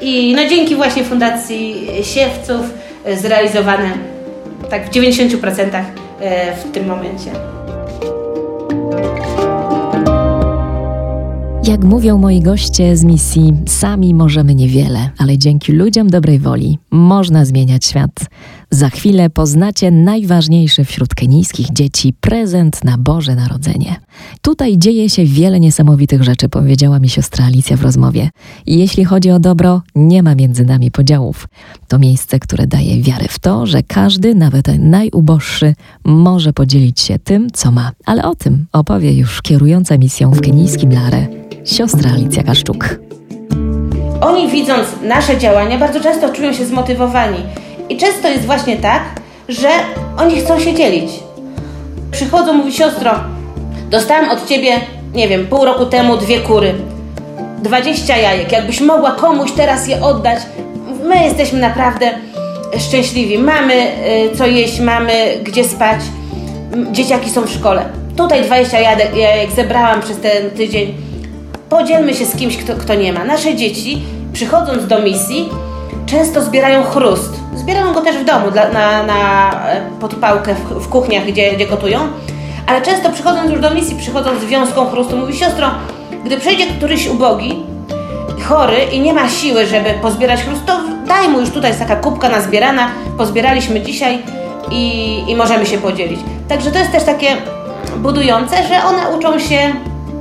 i 0.00 0.34
no 0.36 0.44
dzięki 0.48 0.76
właśnie 0.76 1.04
Fundacji 1.04 1.88
Siewców 2.02 2.60
e, 3.04 3.16
zrealizowane 3.16 3.90
tak 4.70 4.86
w 4.86 4.90
90% 4.90 5.82
e, 6.20 6.56
w 6.56 6.72
tym 6.72 6.86
momencie. 6.86 7.53
Jak 11.66 11.84
mówią 11.84 12.18
moi 12.18 12.40
goście 12.40 12.96
z 12.96 13.04
misji, 13.04 13.52
sami 13.66 14.14
możemy 14.14 14.54
niewiele, 14.54 15.10
ale 15.18 15.38
dzięki 15.38 15.72
ludziom 15.72 16.10
dobrej 16.10 16.38
woli 16.38 16.78
można 16.90 17.44
zmieniać 17.44 17.84
świat. 17.86 18.10
Za 18.74 18.88
chwilę 18.88 19.30
poznacie 19.30 19.90
najważniejszy 19.90 20.84
wśród 20.84 21.14
kenijskich 21.14 21.66
dzieci 21.72 22.12
prezent 22.20 22.84
na 22.84 22.98
Boże 22.98 23.34
Narodzenie. 23.34 23.96
Tutaj 24.42 24.78
dzieje 24.78 25.10
się 25.10 25.24
wiele 25.24 25.60
niesamowitych 25.60 26.22
rzeczy, 26.22 26.48
powiedziała 26.48 26.98
mi 26.98 27.08
siostra 27.08 27.44
Alicja 27.44 27.76
w 27.76 27.82
rozmowie. 27.82 28.30
Jeśli 28.66 29.04
chodzi 29.04 29.30
o 29.30 29.38
dobro, 29.38 29.82
nie 29.94 30.22
ma 30.22 30.34
między 30.34 30.64
nami 30.64 30.90
podziałów. 30.90 31.48
To 31.88 31.98
miejsce, 31.98 32.38
które 32.38 32.66
daje 32.66 33.02
wiarę 33.02 33.26
w 33.28 33.38
to, 33.38 33.66
że 33.66 33.82
każdy, 33.82 34.34
nawet 34.34 34.68
najuboższy, 34.78 35.74
może 36.04 36.52
podzielić 36.52 37.00
się 37.00 37.18
tym, 37.18 37.50
co 37.50 37.70
ma. 37.70 37.90
Ale 38.06 38.24
o 38.24 38.34
tym 38.34 38.66
opowie 38.72 39.12
już 39.12 39.42
kierująca 39.42 39.98
misją 39.98 40.30
w 40.30 40.40
kenijskim 40.40 40.92
Lare, 40.92 41.26
siostra 41.64 42.10
Alicja 42.10 42.42
Kaszczuk. 42.42 42.98
Oni 44.20 44.50
widząc 44.50 44.86
nasze 45.08 45.38
działania 45.38 45.78
bardzo 45.78 46.00
często 46.00 46.32
czują 46.32 46.52
się 46.52 46.66
zmotywowani 46.66 47.38
i 47.88 47.96
często 47.96 48.28
jest 48.28 48.46
właśnie 48.46 48.76
tak, 48.76 49.02
że 49.48 49.68
oni 50.18 50.40
chcą 50.40 50.60
się 50.60 50.74
dzielić. 50.74 51.10
Przychodzą, 52.10 52.52
mówi 52.52 52.72
siostro, 52.72 53.12
dostałam 53.90 54.30
od 54.30 54.46
ciebie, 54.46 54.80
nie 55.14 55.28
wiem, 55.28 55.46
pół 55.46 55.64
roku 55.64 55.86
temu 55.86 56.16
dwie 56.16 56.40
kury, 56.40 56.74
20 57.62 58.16
jajek. 58.16 58.52
Jakbyś 58.52 58.80
mogła 58.80 59.12
komuś 59.12 59.52
teraz 59.52 59.88
je 59.88 60.02
oddać, 60.02 60.38
my 61.04 61.24
jesteśmy 61.24 61.58
naprawdę 61.58 62.10
szczęśliwi. 62.78 63.38
Mamy 63.38 63.74
y, 64.32 64.36
co 64.36 64.46
jeść, 64.46 64.80
mamy 64.80 65.38
gdzie 65.42 65.64
spać, 65.64 66.00
dzieciaki 66.92 67.30
są 67.30 67.42
w 67.42 67.50
szkole. 67.50 67.88
Tutaj 68.16 68.42
20 68.42 68.80
jajek, 68.80 69.16
jajek 69.16 69.50
zebrałam 69.50 70.00
przez 70.00 70.18
ten 70.18 70.50
tydzień. 70.50 70.94
Podzielmy 71.68 72.14
się 72.14 72.26
z 72.26 72.36
kimś, 72.36 72.56
kto, 72.56 72.74
kto 72.76 72.94
nie 72.94 73.12
ma. 73.12 73.24
Nasze 73.24 73.54
dzieci, 73.54 74.02
przychodząc 74.32 74.86
do 74.86 75.02
misji, 75.02 75.48
często 76.06 76.42
zbierają 76.42 76.82
chrust. 76.82 77.43
Zbierają 77.54 77.92
go 77.92 78.00
też 78.00 78.16
w 78.16 78.24
domu 78.24 78.50
dla, 78.50 78.68
na, 78.68 79.02
na 79.02 79.50
e, 79.68 79.80
podpałkę 80.00 80.54
w, 80.54 80.58
w 80.58 80.88
kuchniach, 80.88 81.26
gdzie, 81.26 81.52
gdzie 81.52 81.66
gotują. 81.66 81.98
Ale 82.66 82.82
często 82.82 83.10
przychodząc 83.10 83.50
już 83.50 83.60
do 83.60 83.70
misji, 83.70 83.96
przychodzą 83.96 84.30
z 84.40 84.44
wiązką 84.44 84.86
chrustu, 84.86 85.16
mówi 85.16 85.36
siostro, 85.36 85.70
gdy 86.24 86.36
przejdzie 86.36 86.66
któryś 86.66 87.06
ubogi, 87.06 87.62
chory 88.48 88.76
i 88.92 89.00
nie 89.00 89.12
ma 89.12 89.28
siły, 89.28 89.66
żeby 89.66 89.90
pozbierać 90.02 90.42
chrust, 90.42 90.66
to 90.66 90.80
daj 91.06 91.28
mu 91.28 91.40
już 91.40 91.50
tutaj 91.50 91.70
jest 91.70 91.80
taka 91.80 91.96
kubka 91.96 92.28
nazbierana, 92.28 92.90
pozbieraliśmy 93.18 93.80
dzisiaj 93.80 94.18
i, 94.70 95.22
i 95.28 95.36
możemy 95.36 95.66
się 95.66 95.78
podzielić. 95.78 96.20
Także 96.48 96.70
to 96.70 96.78
jest 96.78 96.92
też 96.92 97.04
takie 97.04 97.36
budujące, 97.96 98.56
że 98.68 98.84
one 98.84 99.16
uczą 99.18 99.38
się, 99.38 99.58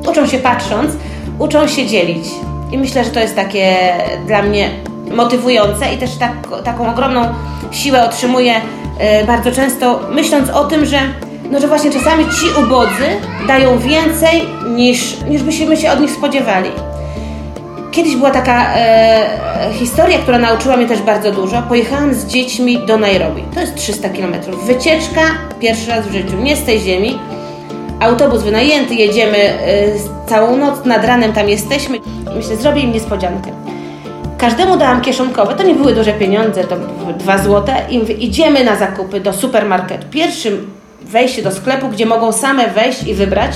uczą 0.09 0.27
się 0.27 0.37
patrząc, 0.37 0.91
uczą 1.39 1.67
się 1.67 1.85
dzielić. 1.85 2.25
I 2.71 2.77
myślę, 2.77 3.03
że 3.03 3.09
to 3.09 3.19
jest 3.19 3.35
takie 3.35 3.93
dla 4.27 4.41
mnie 4.41 4.69
motywujące 5.15 5.93
i 5.93 5.97
też 5.97 6.15
tak, 6.15 6.31
taką 6.63 6.91
ogromną 6.91 7.33
siłę 7.71 8.05
otrzymuję 8.05 8.53
y, 9.21 9.25
bardzo 9.27 9.51
często, 9.51 9.99
myśląc 10.11 10.49
o 10.49 10.65
tym, 10.65 10.85
że, 10.85 10.99
no, 11.51 11.59
że 11.59 11.67
właśnie 11.67 11.91
czasami 11.91 12.25
ci 12.25 12.63
ubodzy 12.63 13.07
dają 13.47 13.79
więcej 13.79 14.41
niż, 14.75 15.21
niż 15.29 15.43
byśmy 15.43 15.77
się 15.77 15.91
od 15.91 15.99
nich 15.99 16.11
spodziewali. 16.11 16.69
Kiedyś 17.91 18.15
była 18.15 18.31
taka 18.31 18.75
e, 18.75 19.73
historia, 19.73 20.17
która 20.17 20.39
nauczyła 20.39 20.77
mnie 20.77 20.87
też 20.87 21.01
bardzo 21.01 21.31
dużo. 21.31 21.61
Pojechałam 21.61 22.13
z 22.13 22.25
dziećmi 22.25 22.85
do 22.85 22.97
Nairobi. 22.97 23.43
To 23.53 23.59
jest 23.59 23.75
300 23.75 24.09
km. 24.09 24.33
Wycieczka 24.65 25.21
pierwszy 25.59 25.89
raz 25.89 26.07
w 26.07 26.11
życiu, 26.11 26.37
nie 26.37 26.55
z 26.55 26.63
tej 26.63 26.79
ziemi. 26.79 27.19
Autobus 27.99 28.43
wynajęty, 28.43 28.95
jedziemy 28.95 29.37
e, 29.37 30.29
całą 30.29 30.57
noc, 30.57 30.85
nad 30.85 31.05
ranem 31.05 31.33
tam 31.33 31.49
jesteśmy. 31.49 31.99
Myślę, 32.35 32.55
zrobię 32.55 32.81
im 32.81 32.91
niespodziankę. 32.91 33.62
Każdemu 34.43 34.77
dałam 34.77 35.01
kieszonkowe, 35.01 35.55
to 35.55 35.63
nie 35.63 35.75
były 35.75 35.95
duże 35.95 36.13
pieniądze, 36.13 36.63
to 36.63 36.75
były 36.75 37.13
dwa 37.13 37.37
złote 37.37 37.75
i 37.89 37.99
mówię, 37.99 38.13
idziemy 38.13 38.63
na 38.63 38.75
zakupy 38.75 39.19
do 39.19 39.33
supermarketu. 39.33 40.05
Pierwszym 40.11 40.71
wejście 41.01 41.43
do 41.43 41.51
sklepu, 41.51 41.87
gdzie 41.87 42.05
mogą 42.05 42.31
same 42.31 42.67
wejść 42.67 43.03
i 43.03 43.13
wybrać 43.13 43.51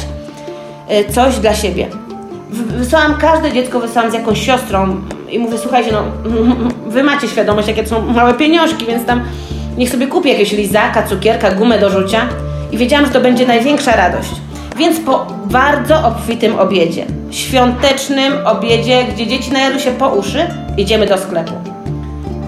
e, 0.87 1.05
coś 1.05 1.39
dla 1.39 1.53
siebie. 1.55 1.87
Wysłałam 2.49 3.17
każde 3.17 3.51
dziecko, 3.51 3.79
wysłałam 3.79 4.11
z 4.11 4.13
jakąś 4.13 4.45
siostrą 4.45 5.01
i 5.29 5.39
mówię, 5.39 5.57
słuchajcie, 5.57 5.91
no 5.91 6.03
wy 6.93 7.03
macie 7.03 7.27
świadomość, 7.27 7.67
jakie 7.67 7.83
to 7.83 7.89
są 7.89 8.01
małe 8.01 8.33
pieniążki, 8.33 8.85
więc 8.85 9.05
tam 9.05 9.21
niech 9.77 9.89
sobie 9.89 10.07
kupię 10.07 10.29
jakiegoś 10.29 10.51
lizaka, 10.53 11.03
cukierka, 11.03 11.51
gumę 11.51 11.79
do 11.79 11.89
rzucia 11.89 12.29
i 12.71 12.77
wiedziałam, 12.77 13.05
że 13.05 13.11
to 13.11 13.21
będzie 13.21 13.47
największa 13.47 13.95
radość. 13.95 14.31
Więc 14.77 14.99
po 14.99 15.25
bardzo 15.45 16.07
obfitym 16.07 16.59
obiedzie, 16.59 17.05
świątecznym 17.31 18.33
obiedzie, 18.47 19.03
gdzie 19.03 19.27
dzieci 19.27 19.51
najadły 19.51 19.79
się 19.79 19.91
po 19.91 20.09
uszy, 20.09 20.47
idziemy 20.77 21.07
do 21.07 21.17
sklepu. 21.17 21.53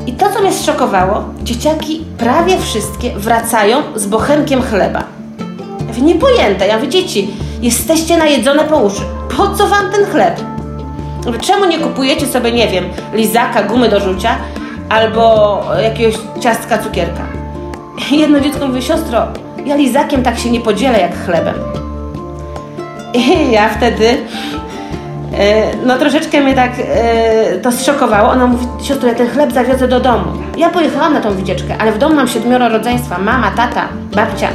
I 0.07 0.13
to, 0.13 0.29
co 0.33 0.41
mnie 0.41 0.53
zszokowało, 0.53 1.23
dzieciaki 1.43 2.03
prawie 2.17 2.57
wszystkie 2.59 3.11
wracają 3.15 3.77
z 3.95 4.05
bochenkiem 4.05 4.61
chleba. 4.61 5.03
Ja 5.79 5.85
mówię, 5.87 6.01
niepojęte. 6.01 6.67
Ja 6.67 6.75
mówię, 6.75 6.87
dzieci, 6.87 7.29
jesteście 7.61 8.17
najedzone 8.17 8.63
po 8.63 8.77
uszy. 8.77 9.01
Po 9.37 9.47
co 9.47 9.67
wam 9.67 9.91
ten 9.91 10.05
chleb? 10.05 10.39
Czemu 11.41 11.65
nie 11.65 11.79
kupujecie 11.79 12.25
sobie, 12.25 12.51
nie 12.51 12.67
wiem, 12.67 12.85
lizaka, 13.13 13.63
gumy 13.63 13.89
do 13.89 13.99
rzucia 13.99 14.35
albo 14.89 15.61
jakiegoś 15.83 16.15
ciastka, 16.39 16.77
cukierka? 16.77 17.21
Jedno 18.11 18.39
dziecko 18.39 18.67
mówi, 18.67 18.81
siostro, 18.81 19.27
ja 19.65 19.75
lizakiem 19.75 20.23
tak 20.23 20.39
się 20.39 20.51
nie 20.51 20.61
podzielę 20.61 20.99
jak 20.99 21.25
chlebem. 21.25 21.55
I 23.13 23.51
ja 23.51 23.69
wtedy 23.69 24.17
E, 25.37 25.75
no 25.85 25.97
troszeczkę 25.97 26.41
mnie 26.41 26.55
tak 26.55 26.71
e, 26.79 27.59
to 27.59 27.71
zszokowało. 27.71 28.29
Ona 28.29 28.47
mówi, 28.47 28.67
siostro, 28.81 29.09
ja 29.09 29.15
ten 29.15 29.29
chleb 29.29 29.51
zawiozę 29.51 29.87
do 29.87 29.99
domu. 29.99 30.25
Ja 30.57 30.69
pojechałam 30.69 31.13
na 31.13 31.21
tą 31.21 31.33
wycieczkę, 31.33 31.77
ale 31.79 31.91
w 31.91 31.97
domu 31.97 32.15
mam 32.15 32.27
siedmioro 32.27 32.69
rodzeństwa, 32.69 33.17
mama, 33.17 33.51
tata, 33.51 33.87
babcia. 34.15 34.47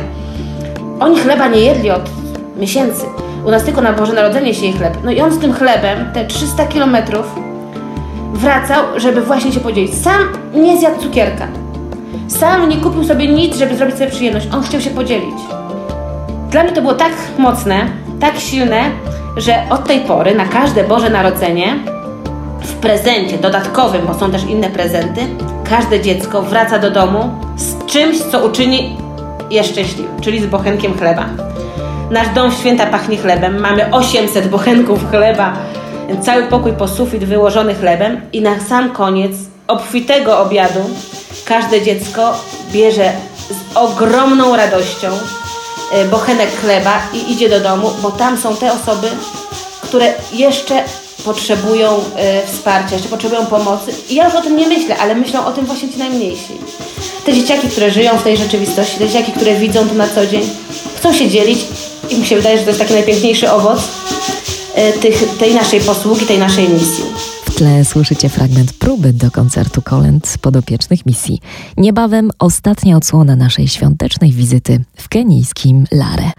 Oni 1.01 1.19
chleba 1.19 1.49
nie 1.49 1.61
jedli 1.61 1.91
od 1.91 2.11
miesięcy. 2.57 3.07
U 3.47 3.51
nas 3.51 3.65
tylko 3.65 3.81
na 3.81 3.93
Boże 3.93 4.13
Narodzenie 4.13 4.55
się 4.55 4.67
je 4.67 4.73
chleb. 4.73 4.99
No 5.05 5.11
i 5.11 5.21
on 5.21 5.33
z 5.33 5.39
tym 5.39 5.53
chlebem 5.53 6.13
te 6.13 6.27
300 6.27 6.67
kilometrów 6.67 7.27
wracał, 8.33 8.85
żeby 8.97 9.21
właśnie 9.21 9.53
się 9.53 9.61
podzielić. 9.61 9.95
Sam 9.95 10.23
nie 10.55 10.79
zjadł 10.79 11.01
cukierka. 11.01 11.49
Sam 12.29 12.69
nie 12.69 12.77
kupił 12.77 13.05
sobie 13.05 13.29
nic, 13.29 13.57
żeby 13.57 13.77
zrobić 13.77 13.97
sobie 13.97 14.11
przyjemność. 14.11 14.49
On 14.53 14.63
chciał 14.63 14.81
się 14.81 14.91
podzielić. 14.91 15.35
Dla 16.51 16.63
mnie 16.63 16.73
to 16.73 16.81
było 16.81 16.95
tak 16.95 17.13
mocne, 17.39 17.87
tak 18.21 18.41
silne, 18.41 18.91
że 19.37 19.63
od 19.71 19.85
tej 19.85 20.01
pory 20.01 20.35
na 20.35 20.45
każde 20.45 20.85
Boże 20.85 21.11
Narodzenie 21.11 21.75
w 22.61 22.75
prezencie 22.75 23.39
dodatkowym, 23.39 24.07
bo 24.07 24.15
są 24.15 24.31
też 24.31 24.45
inne 24.45 24.71
prezenty, 24.71 25.21
każde 25.71 26.01
dziecko 26.01 26.43
wraca 26.43 26.79
do 26.79 26.91
domu 26.91 27.31
z 27.57 27.87
czymś, 27.87 28.19
co 28.19 28.47
uczyni 28.47 28.97
je 29.51 29.65
szczęśliwym, 29.65 30.21
czyli 30.21 30.41
z 30.41 30.47
bochenkiem 30.47 30.99
chleba. 30.99 31.27
Nasz 32.11 32.29
dom 32.35 32.53
święta 32.53 32.87
pachnie 32.87 33.17
chlebem. 33.17 33.61
Mamy 33.61 33.91
800 33.91 34.49
bochenków 34.49 35.11
chleba, 35.11 35.53
cały 36.23 36.43
pokój 36.43 36.73
po 36.73 36.89
sufit 36.89 37.25
wyłożony 37.25 37.75
chlebem 37.75 38.21
i 38.33 38.41
na 38.41 38.61
sam 38.61 38.91
koniec 38.91 39.33
obfitego 39.69 40.39
obiadu 40.39 40.81
każde 41.45 41.83
dziecko 41.83 42.35
bierze 42.73 43.13
z 43.51 43.77
ogromną 43.77 44.57
radością 44.57 45.09
bochenek 46.11 46.61
chleba 46.61 47.03
i 47.13 47.33
idzie 47.33 47.49
do 47.49 47.61
domu, 47.61 47.91
bo 48.03 48.11
tam 48.11 48.39
są 48.39 48.57
te 48.57 48.73
osoby, 48.73 49.09
które 49.83 50.13
jeszcze 50.33 50.85
potrzebują 51.25 51.99
y, 51.99 52.53
wsparcia, 52.53 52.95
jeszcze 52.95 53.09
potrzebują 53.09 53.47
pomocy. 53.47 53.93
I 54.09 54.15
ja 54.15 54.25
już 54.25 54.35
o 54.35 54.43
tym 54.43 54.57
nie 54.57 54.69
myślę, 54.69 54.97
ale 54.97 55.15
myślą 55.15 55.47
o 55.47 55.53
tym 55.53 55.67
właśnie 55.67 55.89
ci 55.89 55.99
najmniejsi. 55.99 56.53
Te 57.27 57.33
dzieciaki, 57.33 57.69
które 57.69 57.91
żyją 57.91 58.19
w 58.19 58.23
tej 58.23 58.37
rzeczywistości, 58.37 58.99
te 58.99 59.09
dzieciaki, 59.09 59.33
które 59.33 59.55
widzą 59.55 59.89
to 59.89 59.95
na 59.95 60.09
co 60.09 60.27
dzień, 60.27 60.51
chcą 60.97 61.13
się 61.13 61.29
dzielić 61.29 61.59
i 62.11 62.17
mi 62.17 62.27
się 62.27 62.37
wydaje, 62.37 62.59
że 62.59 62.65
to 62.65 62.71
jest 62.71 62.81
taki 62.81 62.95
najpiękniejszy 62.95 63.51
owoc 63.51 63.79
y, 63.79 64.99
tych, 64.99 65.39
tej 65.39 65.55
naszej 65.55 65.81
posługi, 65.81 66.27
tej 66.27 66.39
naszej 66.39 66.69
misji. 66.69 67.05
Tle 67.57 67.85
słyszycie 67.85 68.29
fragment 68.29 68.73
próby 68.73 69.13
do 69.13 69.31
koncertu 69.31 69.83
kolęd 69.83 70.39
podopiecznych 70.41 71.07
misji. 71.07 71.41
Niebawem 71.77 72.31
ostatnia 72.39 72.97
odsłona 72.97 73.37
naszej 73.37 73.69
świątecznej 73.69 74.33
wizyty 74.33 74.85
w 74.97 75.09
kenijskim 75.09 75.85
Lare. 75.93 76.31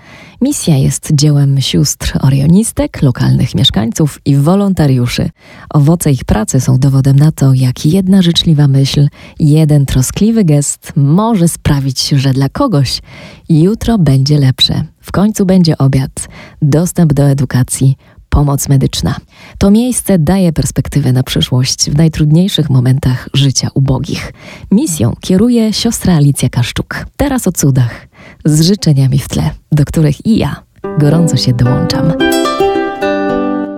Misja 0.41 0.77
jest 0.77 1.09
dziełem 1.13 1.61
sióstr 1.61 2.17
orionistek, 2.21 3.01
lokalnych 3.01 3.55
mieszkańców 3.55 4.19
i 4.25 4.35
wolontariuszy. 4.35 5.29
Owoce 5.69 6.11
ich 6.11 6.23
pracy 6.23 6.61
są 6.61 6.77
dowodem 6.77 7.15
na 7.15 7.31
to, 7.31 7.53
jak 7.53 7.85
jedna 7.85 8.21
życzliwa 8.21 8.67
myśl, 8.67 9.07
jeden 9.39 9.85
troskliwy 9.85 10.45
gest 10.45 10.93
może 10.95 11.47
sprawić, 11.47 12.09
że 12.09 12.33
dla 12.33 12.49
kogoś 12.49 13.01
jutro 13.49 13.97
będzie 13.97 14.39
lepsze. 14.39 14.83
W 15.01 15.11
końcu 15.11 15.45
będzie 15.45 15.77
obiad, 15.77 16.27
dostęp 16.61 17.13
do 17.13 17.23
edukacji, 17.23 17.95
pomoc 18.35 18.69
medyczna. 18.69 19.15
To 19.57 19.71
miejsce 19.71 20.19
daje 20.19 20.53
perspektywę 20.53 21.11
na 21.11 21.23
przyszłość 21.23 21.91
w 21.91 21.97
najtrudniejszych 21.97 22.69
momentach 22.69 23.29
życia 23.33 23.67
ubogich. 23.73 24.33
Misją 24.71 25.13
kieruje 25.21 25.73
siostra 25.73 26.15
Alicja 26.15 26.49
Kaszczuk. 26.49 27.05
Teraz 27.17 27.47
o 27.47 27.51
cudach, 27.51 28.07
z 28.45 28.61
życzeniami 28.61 29.19
w 29.19 29.27
tle, 29.27 29.49
do 29.71 29.85
których 29.85 30.25
i 30.25 30.37
ja 30.37 30.63
gorąco 30.99 31.37
się 31.37 31.53
dołączam. 31.53 32.13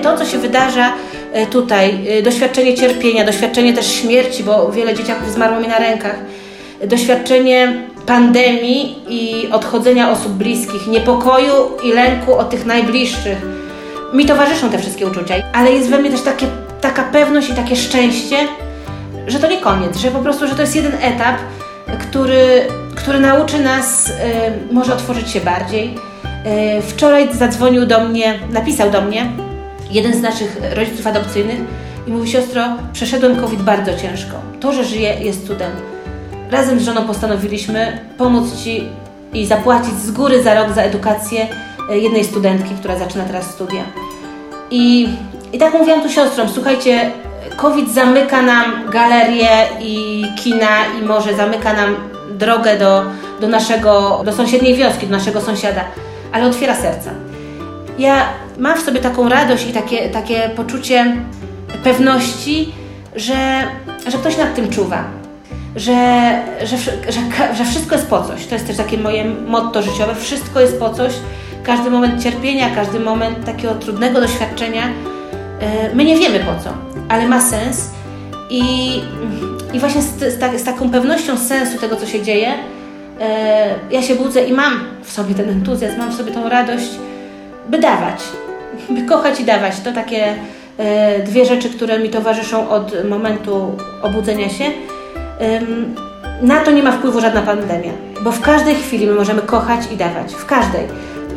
To, 0.04 0.18
co 0.18 0.26
się 0.26 0.38
wydarza 0.38 0.94
e, 1.34 1.46
tutaj, 1.46 2.08
e, 2.08 2.22
doświadczenie 2.22 2.76
cierpienia, 2.76 3.26
doświadczenie 3.26 3.74
też 3.74 3.88
śmierci, 3.88 4.44
bo 4.44 4.72
wiele 4.72 4.96
dzieciaków 4.96 5.34
zmarło 5.34 5.60
mi 5.60 5.68
na 5.68 5.80
rękach, 5.80 6.16
doświadczenie 6.88 7.84
pandemii 8.06 8.96
i 9.10 9.52
odchodzenia 9.52 10.12
osób 10.12 10.34
bliskich, 10.34 10.88
niepokoju 10.88 11.54
i 11.84 11.92
lęku 11.92 12.34
o 12.34 12.44
tych 12.44 12.66
najbliższych 12.66 13.57
mi 14.14 14.26
towarzyszą 14.26 14.70
te 14.70 14.80
wszystkie 14.80 15.08
uczucia, 15.08 15.36
ale 15.54 15.72
jest 15.72 15.90
we 15.90 15.98
mnie 15.98 16.12
też 16.12 16.22
takie, 16.22 16.48
taka 16.82 17.04
pewność 17.04 17.50
i 17.50 17.54
takie 17.54 17.76
szczęście, 17.76 18.38
że 19.28 19.40
to 19.40 19.48
nie 19.48 19.62
koniec, 19.62 19.98
że 19.98 20.12
po 20.12 20.20
prostu, 20.20 20.48
że 20.48 20.56
to 20.56 20.62
jest 20.62 20.76
jeden 20.76 20.94
etap, 21.02 21.36
który, 22.00 22.68
który 22.96 23.20
nauczy 23.20 23.60
nas 23.60 24.10
y, 24.10 24.14
może 24.72 24.94
otworzyć 24.94 25.30
się 25.30 25.42
bardziej. 25.42 25.96
Y, 26.78 26.82
wczoraj 26.82 27.34
zadzwonił 27.34 27.86
do 27.86 28.04
mnie, 28.04 28.40
napisał 28.52 28.92
do 28.92 29.02
mnie 29.02 29.32
jeden 29.92 30.14
z 30.14 30.22
naszych 30.22 30.58
rodziców 30.74 31.08
adopcyjnych 31.08 31.60
i 32.08 32.12
mówi, 32.12 32.32
siostro, 32.32 32.64
przeszedłem 32.94 33.36
COVID 33.36 33.62
bardzo 33.62 33.94
ciężko. 33.98 34.36
To, 34.60 34.74
że 34.74 34.84
żyję 34.84 35.16
jest 35.20 35.48
cudem. 35.48 35.72
Razem 36.52 36.80
z 36.80 36.84
żoną 36.84 37.08
postanowiliśmy 37.08 38.00
pomóc 38.18 38.64
Ci 38.64 38.84
i 39.34 39.46
zapłacić 39.46 39.94
z 39.94 40.12
góry 40.12 40.44
za 40.44 40.54
rok 40.54 40.74
za 40.74 40.82
edukację 40.82 41.48
jednej 41.90 42.24
studentki, 42.24 42.76
która 42.76 43.00
zaczyna 43.00 43.24
teraz 43.24 43.52
studia. 43.52 43.84
I, 44.72 45.10
i 45.54 45.58
tak 45.58 45.74
mówiłam 45.74 46.02
tu 46.02 46.10
siostrom, 46.10 46.50
słuchajcie, 46.50 47.12
COVID 47.58 47.94
zamyka 47.94 48.42
nam 48.42 48.90
galerie 48.92 49.68
i 49.82 50.26
kina 50.44 50.86
i 51.02 51.06
może 51.06 51.36
zamyka 51.36 51.74
nam 51.74 51.96
drogę 52.32 52.78
do, 52.78 53.04
do 53.42 53.48
naszego, 53.48 54.22
do 54.26 54.34
sąsiedniej 54.34 54.76
wioski, 54.76 55.08
do 55.08 55.18
naszego 55.18 55.42
sąsiada, 55.42 55.84
ale 56.32 56.46
otwiera 56.46 56.76
serca. 56.76 57.12
Ja 58.00 58.26
mam 58.58 58.78
w 58.78 58.82
sobie 58.82 59.00
taką 59.00 59.30
radość 59.30 59.68
i 59.68 59.74
takie, 59.74 60.10
takie 60.10 60.50
poczucie 60.56 61.16
pewności, 61.84 62.74
że, 63.16 63.64
że 64.08 64.18
ktoś 64.18 64.38
nad 64.38 64.56
tym 64.56 64.70
czuwa, 64.70 65.04
że, 65.76 65.96
że, 66.64 66.78
że, 67.12 67.56
że 67.58 67.66
wszystko 67.66 67.96
jest 67.96 68.08
po 68.08 68.22
coś. 68.22 68.46
To 68.46 68.56
jest 68.56 68.68
też 68.68 68.78
takie 68.78 68.98
moje 68.98 69.26
motto 69.26 69.82
życiowe. 69.82 70.16
Wszystko 70.16 70.60
jest 70.60 70.80
po 70.80 70.90
coś 70.90 71.14
każdy 71.68 71.90
moment 71.90 72.24
cierpienia, 72.24 72.76
każdy 72.76 73.00
moment 73.00 73.46
takiego 73.46 73.76
trudnego 73.76 74.22
doświadczenia, 74.22 74.84
e, 75.60 75.96
my 75.96 76.04
nie 76.04 76.18
wiemy 76.18 76.40
po 76.40 76.64
co, 76.64 76.70
ale 77.10 77.28
ma 77.28 77.42
sens 77.42 77.90
i, 78.50 78.62
i 79.74 79.80
właśnie 79.80 80.02
z, 80.02 80.08
z, 80.08 80.40
tak, 80.40 80.60
z 80.60 80.64
taką 80.64 80.90
pewnością 80.90 81.38
sensu 81.38 81.78
tego, 81.78 81.96
co 81.96 82.06
się 82.06 82.22
dzieje, 82.22 82.54
e, 83.22 83.76
ja 83.92 84.02
się 84.02 84.16
budzę 84.16 84.44
i 84.44 84.54
mam 84.54 84.74
w 85.04 85.12
sobie 85.12 85.36
ten 85.36 85.50
entuzjazm, 85.50 85.98
mam 85.98 86.12
w 86.12 86.16
sobie 86.16 86.32
tą 86.32 86.50
radość, 86.50 86.90
by 87.70 87.80
dawać, 87.80 88.20
by 88.90 89.02
kochać 89.02 89.40
i 89.40 89.44
dawać. 89.44 89.80
To 89.80 89.92
takie 89.92 90.36
e, 90.78 91.20
dwie 91.24 91.46
rzeczy, 91.46 91.70
które 91.70 92.00
mi 92.00 92.10
towarzyszą 92.10 92.70
od 92.70 93.06
momentu 93.10 93.78
obudzenia 94.02 94.50
się. 94.50 94.66
Na 96.42 96.60
to 96.60 96.72
nie 96.72 96.84
ma 96.84 96.92
wpływu 96.92 97.22
żadna 97.22 97.42
pandemia, 97.42 97.92
bo 98.24 98.32
w 98.32 98.42
każdej 98.42 98.76
chwili 98.76 99.08
my 99.08 99.14
możemy 99.14 99.42
kochać 99.42 99.82
i 99.94 99.98
dawać. 99.98 100.34
W 100.34 100.46
każdej 100.46 100.88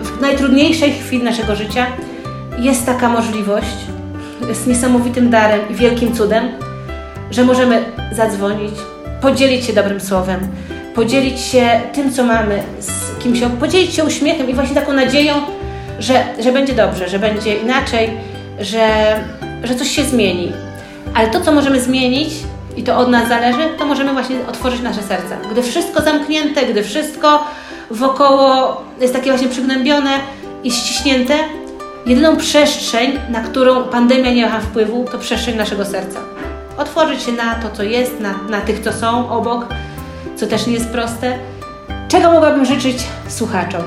w 0.02 0.20
najtrudniejszej 0.20 0.92
chwili 0.92 1.24
naszego 1.24 1.56
życia 1.56 1.86
jest 2.58 2.86
taka 2.86 3.08
możliwość, 3.08 3.76
jest 4.48 4.66
niesamowitym 4.66 5.30
darem 5.30 5.60
i 5.70 5.74
wielkim 5.74 6.14
cudem, 6.14 6.48
że 7.30 7.44
możemy 7.44 7.84
zadzwonić, 8.12 8.74
podzielić 9.22 9.64
się 9.64 9.72
dobrym 9.72 10.00
słowem, 10.00 10.40
podzielić 10.94 11.40
się 11.40 11.80
tym, 11.92 12.12
co 12.12 12.24
mamy 12.24 12.62
z 12.80 13.22
kimś, 13.22 13.40
podzielić 13.60 13.94
się 13.94 14.04
uśmiechem 14.04 14.50
i 14.50 14.54
właśnie 14.54 14.74
taką 14.74 14.92
nadzieją, 14.92 15.34
że, 15.98 16.24
że 16.40 16.52
będzie 16.52 16.72
dobrze, 16.72 17.08
że 17.08 17.18
będzie 17.18 17.56
inaczej, 17.56 18.10
że, 18.60 19.14
że 19.64 19.74
coś 19.74 19.90
się 19.90 20.04
zmieni. 20.04 20.52
Ale 21.14 21.28
to, 21.28 21.40
co 21.40 21.52
możemy 21.52 21.80
zmienić, 21.80 22.30
i 22.76 22.82
to 22.82 22.98
od 22.98 23.08
nas 23.08 23.28
zależy, 23.28 23.68
to 23.78 23.86
możemy 23.86 24.12
właśnie 24.12 24.36
otworzyć 24.48 24.80
nasze 24.80 25.02
serca. 25.02 25.36
Gdy 25.50 25.62
wszystko 25.62 26.02
zamknięte, 26.02 26.66
gdy 26.66 26.82
wszystko 26.82 27.44
wokoło 27.90 28.80
jest 29.00 29.14
takie 29.14 29.30
właśnie 29.30 29.48
przygnębione 29.48 30.10
i 30.64 30.70
ściśnięte, 30.70 31.34
jedyną 32.06 32.36
przestrzeń, 32.36 33.18
na 33.30 33.40
którą 33.40 33.82
pandemia 33.84 34.32
nie 34.32 34.46
ma 34.46 34.60
wpływu, 34.60 35.04
to 35.12 35.18
przestrzeń 35.18 35.56
naszego 35.56 35.84
serca. 35.84 36.20
Otworzyć 36.78 37.22
się 37.22 37.32
na 37.32 37.54
to, 37.54 37.76
co 37.76 37.82
jest, 37.82 38.20
na, 38.20 38.34
na 38.50 38.60
tych, 38.60 38.80
co 38.80 38.92
są 38.92 39.30
obok, 39.30 39.66
co 40.36 40.46
też 40.46 40.66
nie 40.66 40.72
jest 40.72 40.88
proste. 40.88 41.38
Czego 42.08 42.30
mogłabym 42.30 42.64
życzyć 42.64 42.96
słuchaczom? 43.28 43.82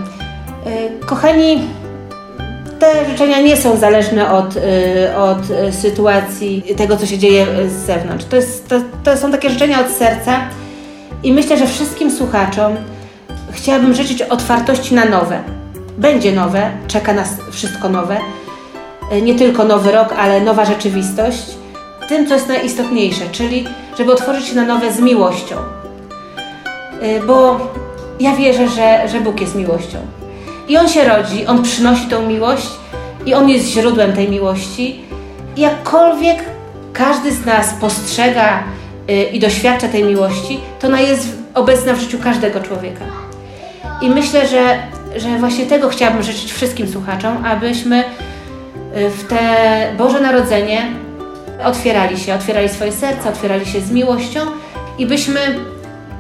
Yy, 0.66 1.06
kochani, 1.06 1.62
te 2.80 3.10
życzenia 3.10 3.42
nie 3.42 3.58
są 3.58 3.78
zależne 3.78 4.32
od, 4.32 4.56
yy, 4.56 4.62
od 5.18 5.74
sytuacji, 5.82 6.64
tego, 6.78 6.98
co 6.98 7.06
się 7.06 7.18
dzieje 7.18 7.48
z 7.70 7.86
zewnątrz. 7.86 8.26
To, 8.26 8.36
jest, 8.36 8.70
to, 8.70 8.76
to 9.04 9.18
są 9.18 9.32
takie 9.32 9.50
życzenia 9.50 9.82
od 9.82 9.92
serca 9.92 10.40
i 11.24 11.34
myślę, 11.34 11.58
że 11.58 11.68
wszystkim 11.68 12.12
słuchaczom 12.12 12.76
chciałabym 13.54 13.94
życzyć 13.94 14.22
otwartości 14.22 14.96
na 14.96 15.06
nowe. 15.06 15.44
Będzie 15.98 16.32
nowe, 16.32 16.72
czeka 16.88 17.14
nas 17.14 17.30
wszystko 17.52 17.90
nowe. 17.90 18.18
E, 19.12 19.22
nie 19.22 19.36
tylko 19.36 19.64
nowy 19.64 19.92
rok, 19.92 20.14
ale 20.18 20.42
nowa 20.42 20.66
rzeczywistość. 20.66 21.44
Tym, 22.10 22.28
co 22.28 22.34
jest 22.34 22.48
najistotniejsze, 22.48 23.26
czyli 23.32 23.68
żeby 23.98 24.14
otworzyć 24.14 24.46
się 24.46 24.56
na 24.56 24.66
nowe 24.66 24.94
z 24.94 25.00
miłością. 25.00 25.56
E, 27.02 27.20
bo 27.20 27.60
ja 28.20 28.36
wierzę, 28.36 28.68
że, 28.68 29.10
że 29.10 29.22
Bóg 29.22 29.42
jest 29.42 29.56
miłością. 29.56 29.98
I 30.68 30.78
On 30.78 30.90
się 30.90 31.04
rodzi, 31.04 31.46
On 31.46 31.64
przynosi 31.64 32.08
tą 32.08 32.26
miłość 32.26 32.70
i 33.26 33.34
On 33.34 33.50
jest 33.50 33.66
źródłem 33.66 34.14
tej 34.14 34.30
miłości. 34.30 35.02
I 35.56 35.62
jakkolwiek 35.62 36.38
każdy 36.94 37.32
z 37.32 37.46
nas 37.46 37.74
postrzega 37.82 38.64
e, 39.10 39.24
i 39.24 39.40
doświadcza 39.40 39.88
tej 39.88 40.04
miłości, 40.04 40.60
to 40.80 40.88
ona 40.88 41.02
jest 41.02 41.28
obecna 41.54 41.94
w 41.94 42.00
życiu 42.00 42.18
każdego 42.24 42.60
człowieka. 42.60 43.23
I 44.04 44.10
myślę, 44.10 44.48
że, 44.48 44.78
że 45.20 45.38
właśnie 45.38 45.66
tego 45.66 45.90
chciałabym 45.90 46.24
życzyć 46.24 46.54
wszystkim 46.54 46.88
słuchaczom, 46.88 47.46
abyśmy 47.46 48.04
y, 48.04 49.10
w 49.10 49.24
te 49.24 49.40
Boże 49.98 50.22
Narodzenie 50.22 50.92
otwierali 51.66 52.20
się, 52.20 52.34
otwierali 52.34 52.70
swoje 52.70 52.92
serca, 52.92 53.30
otwierali 53.30 53.66
się 53.66 53.82
z 53.82 53.92
miłością 53.92 54.40
i 54.98 55.06
byśmy 55.06 55.40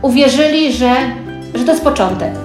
uwierzyli, 0.02 0.74
że, 0.74 0.96
że 1.54 1.65
to 1.65 1.72
jest 1.72 1.84
początek. 1.84 2.43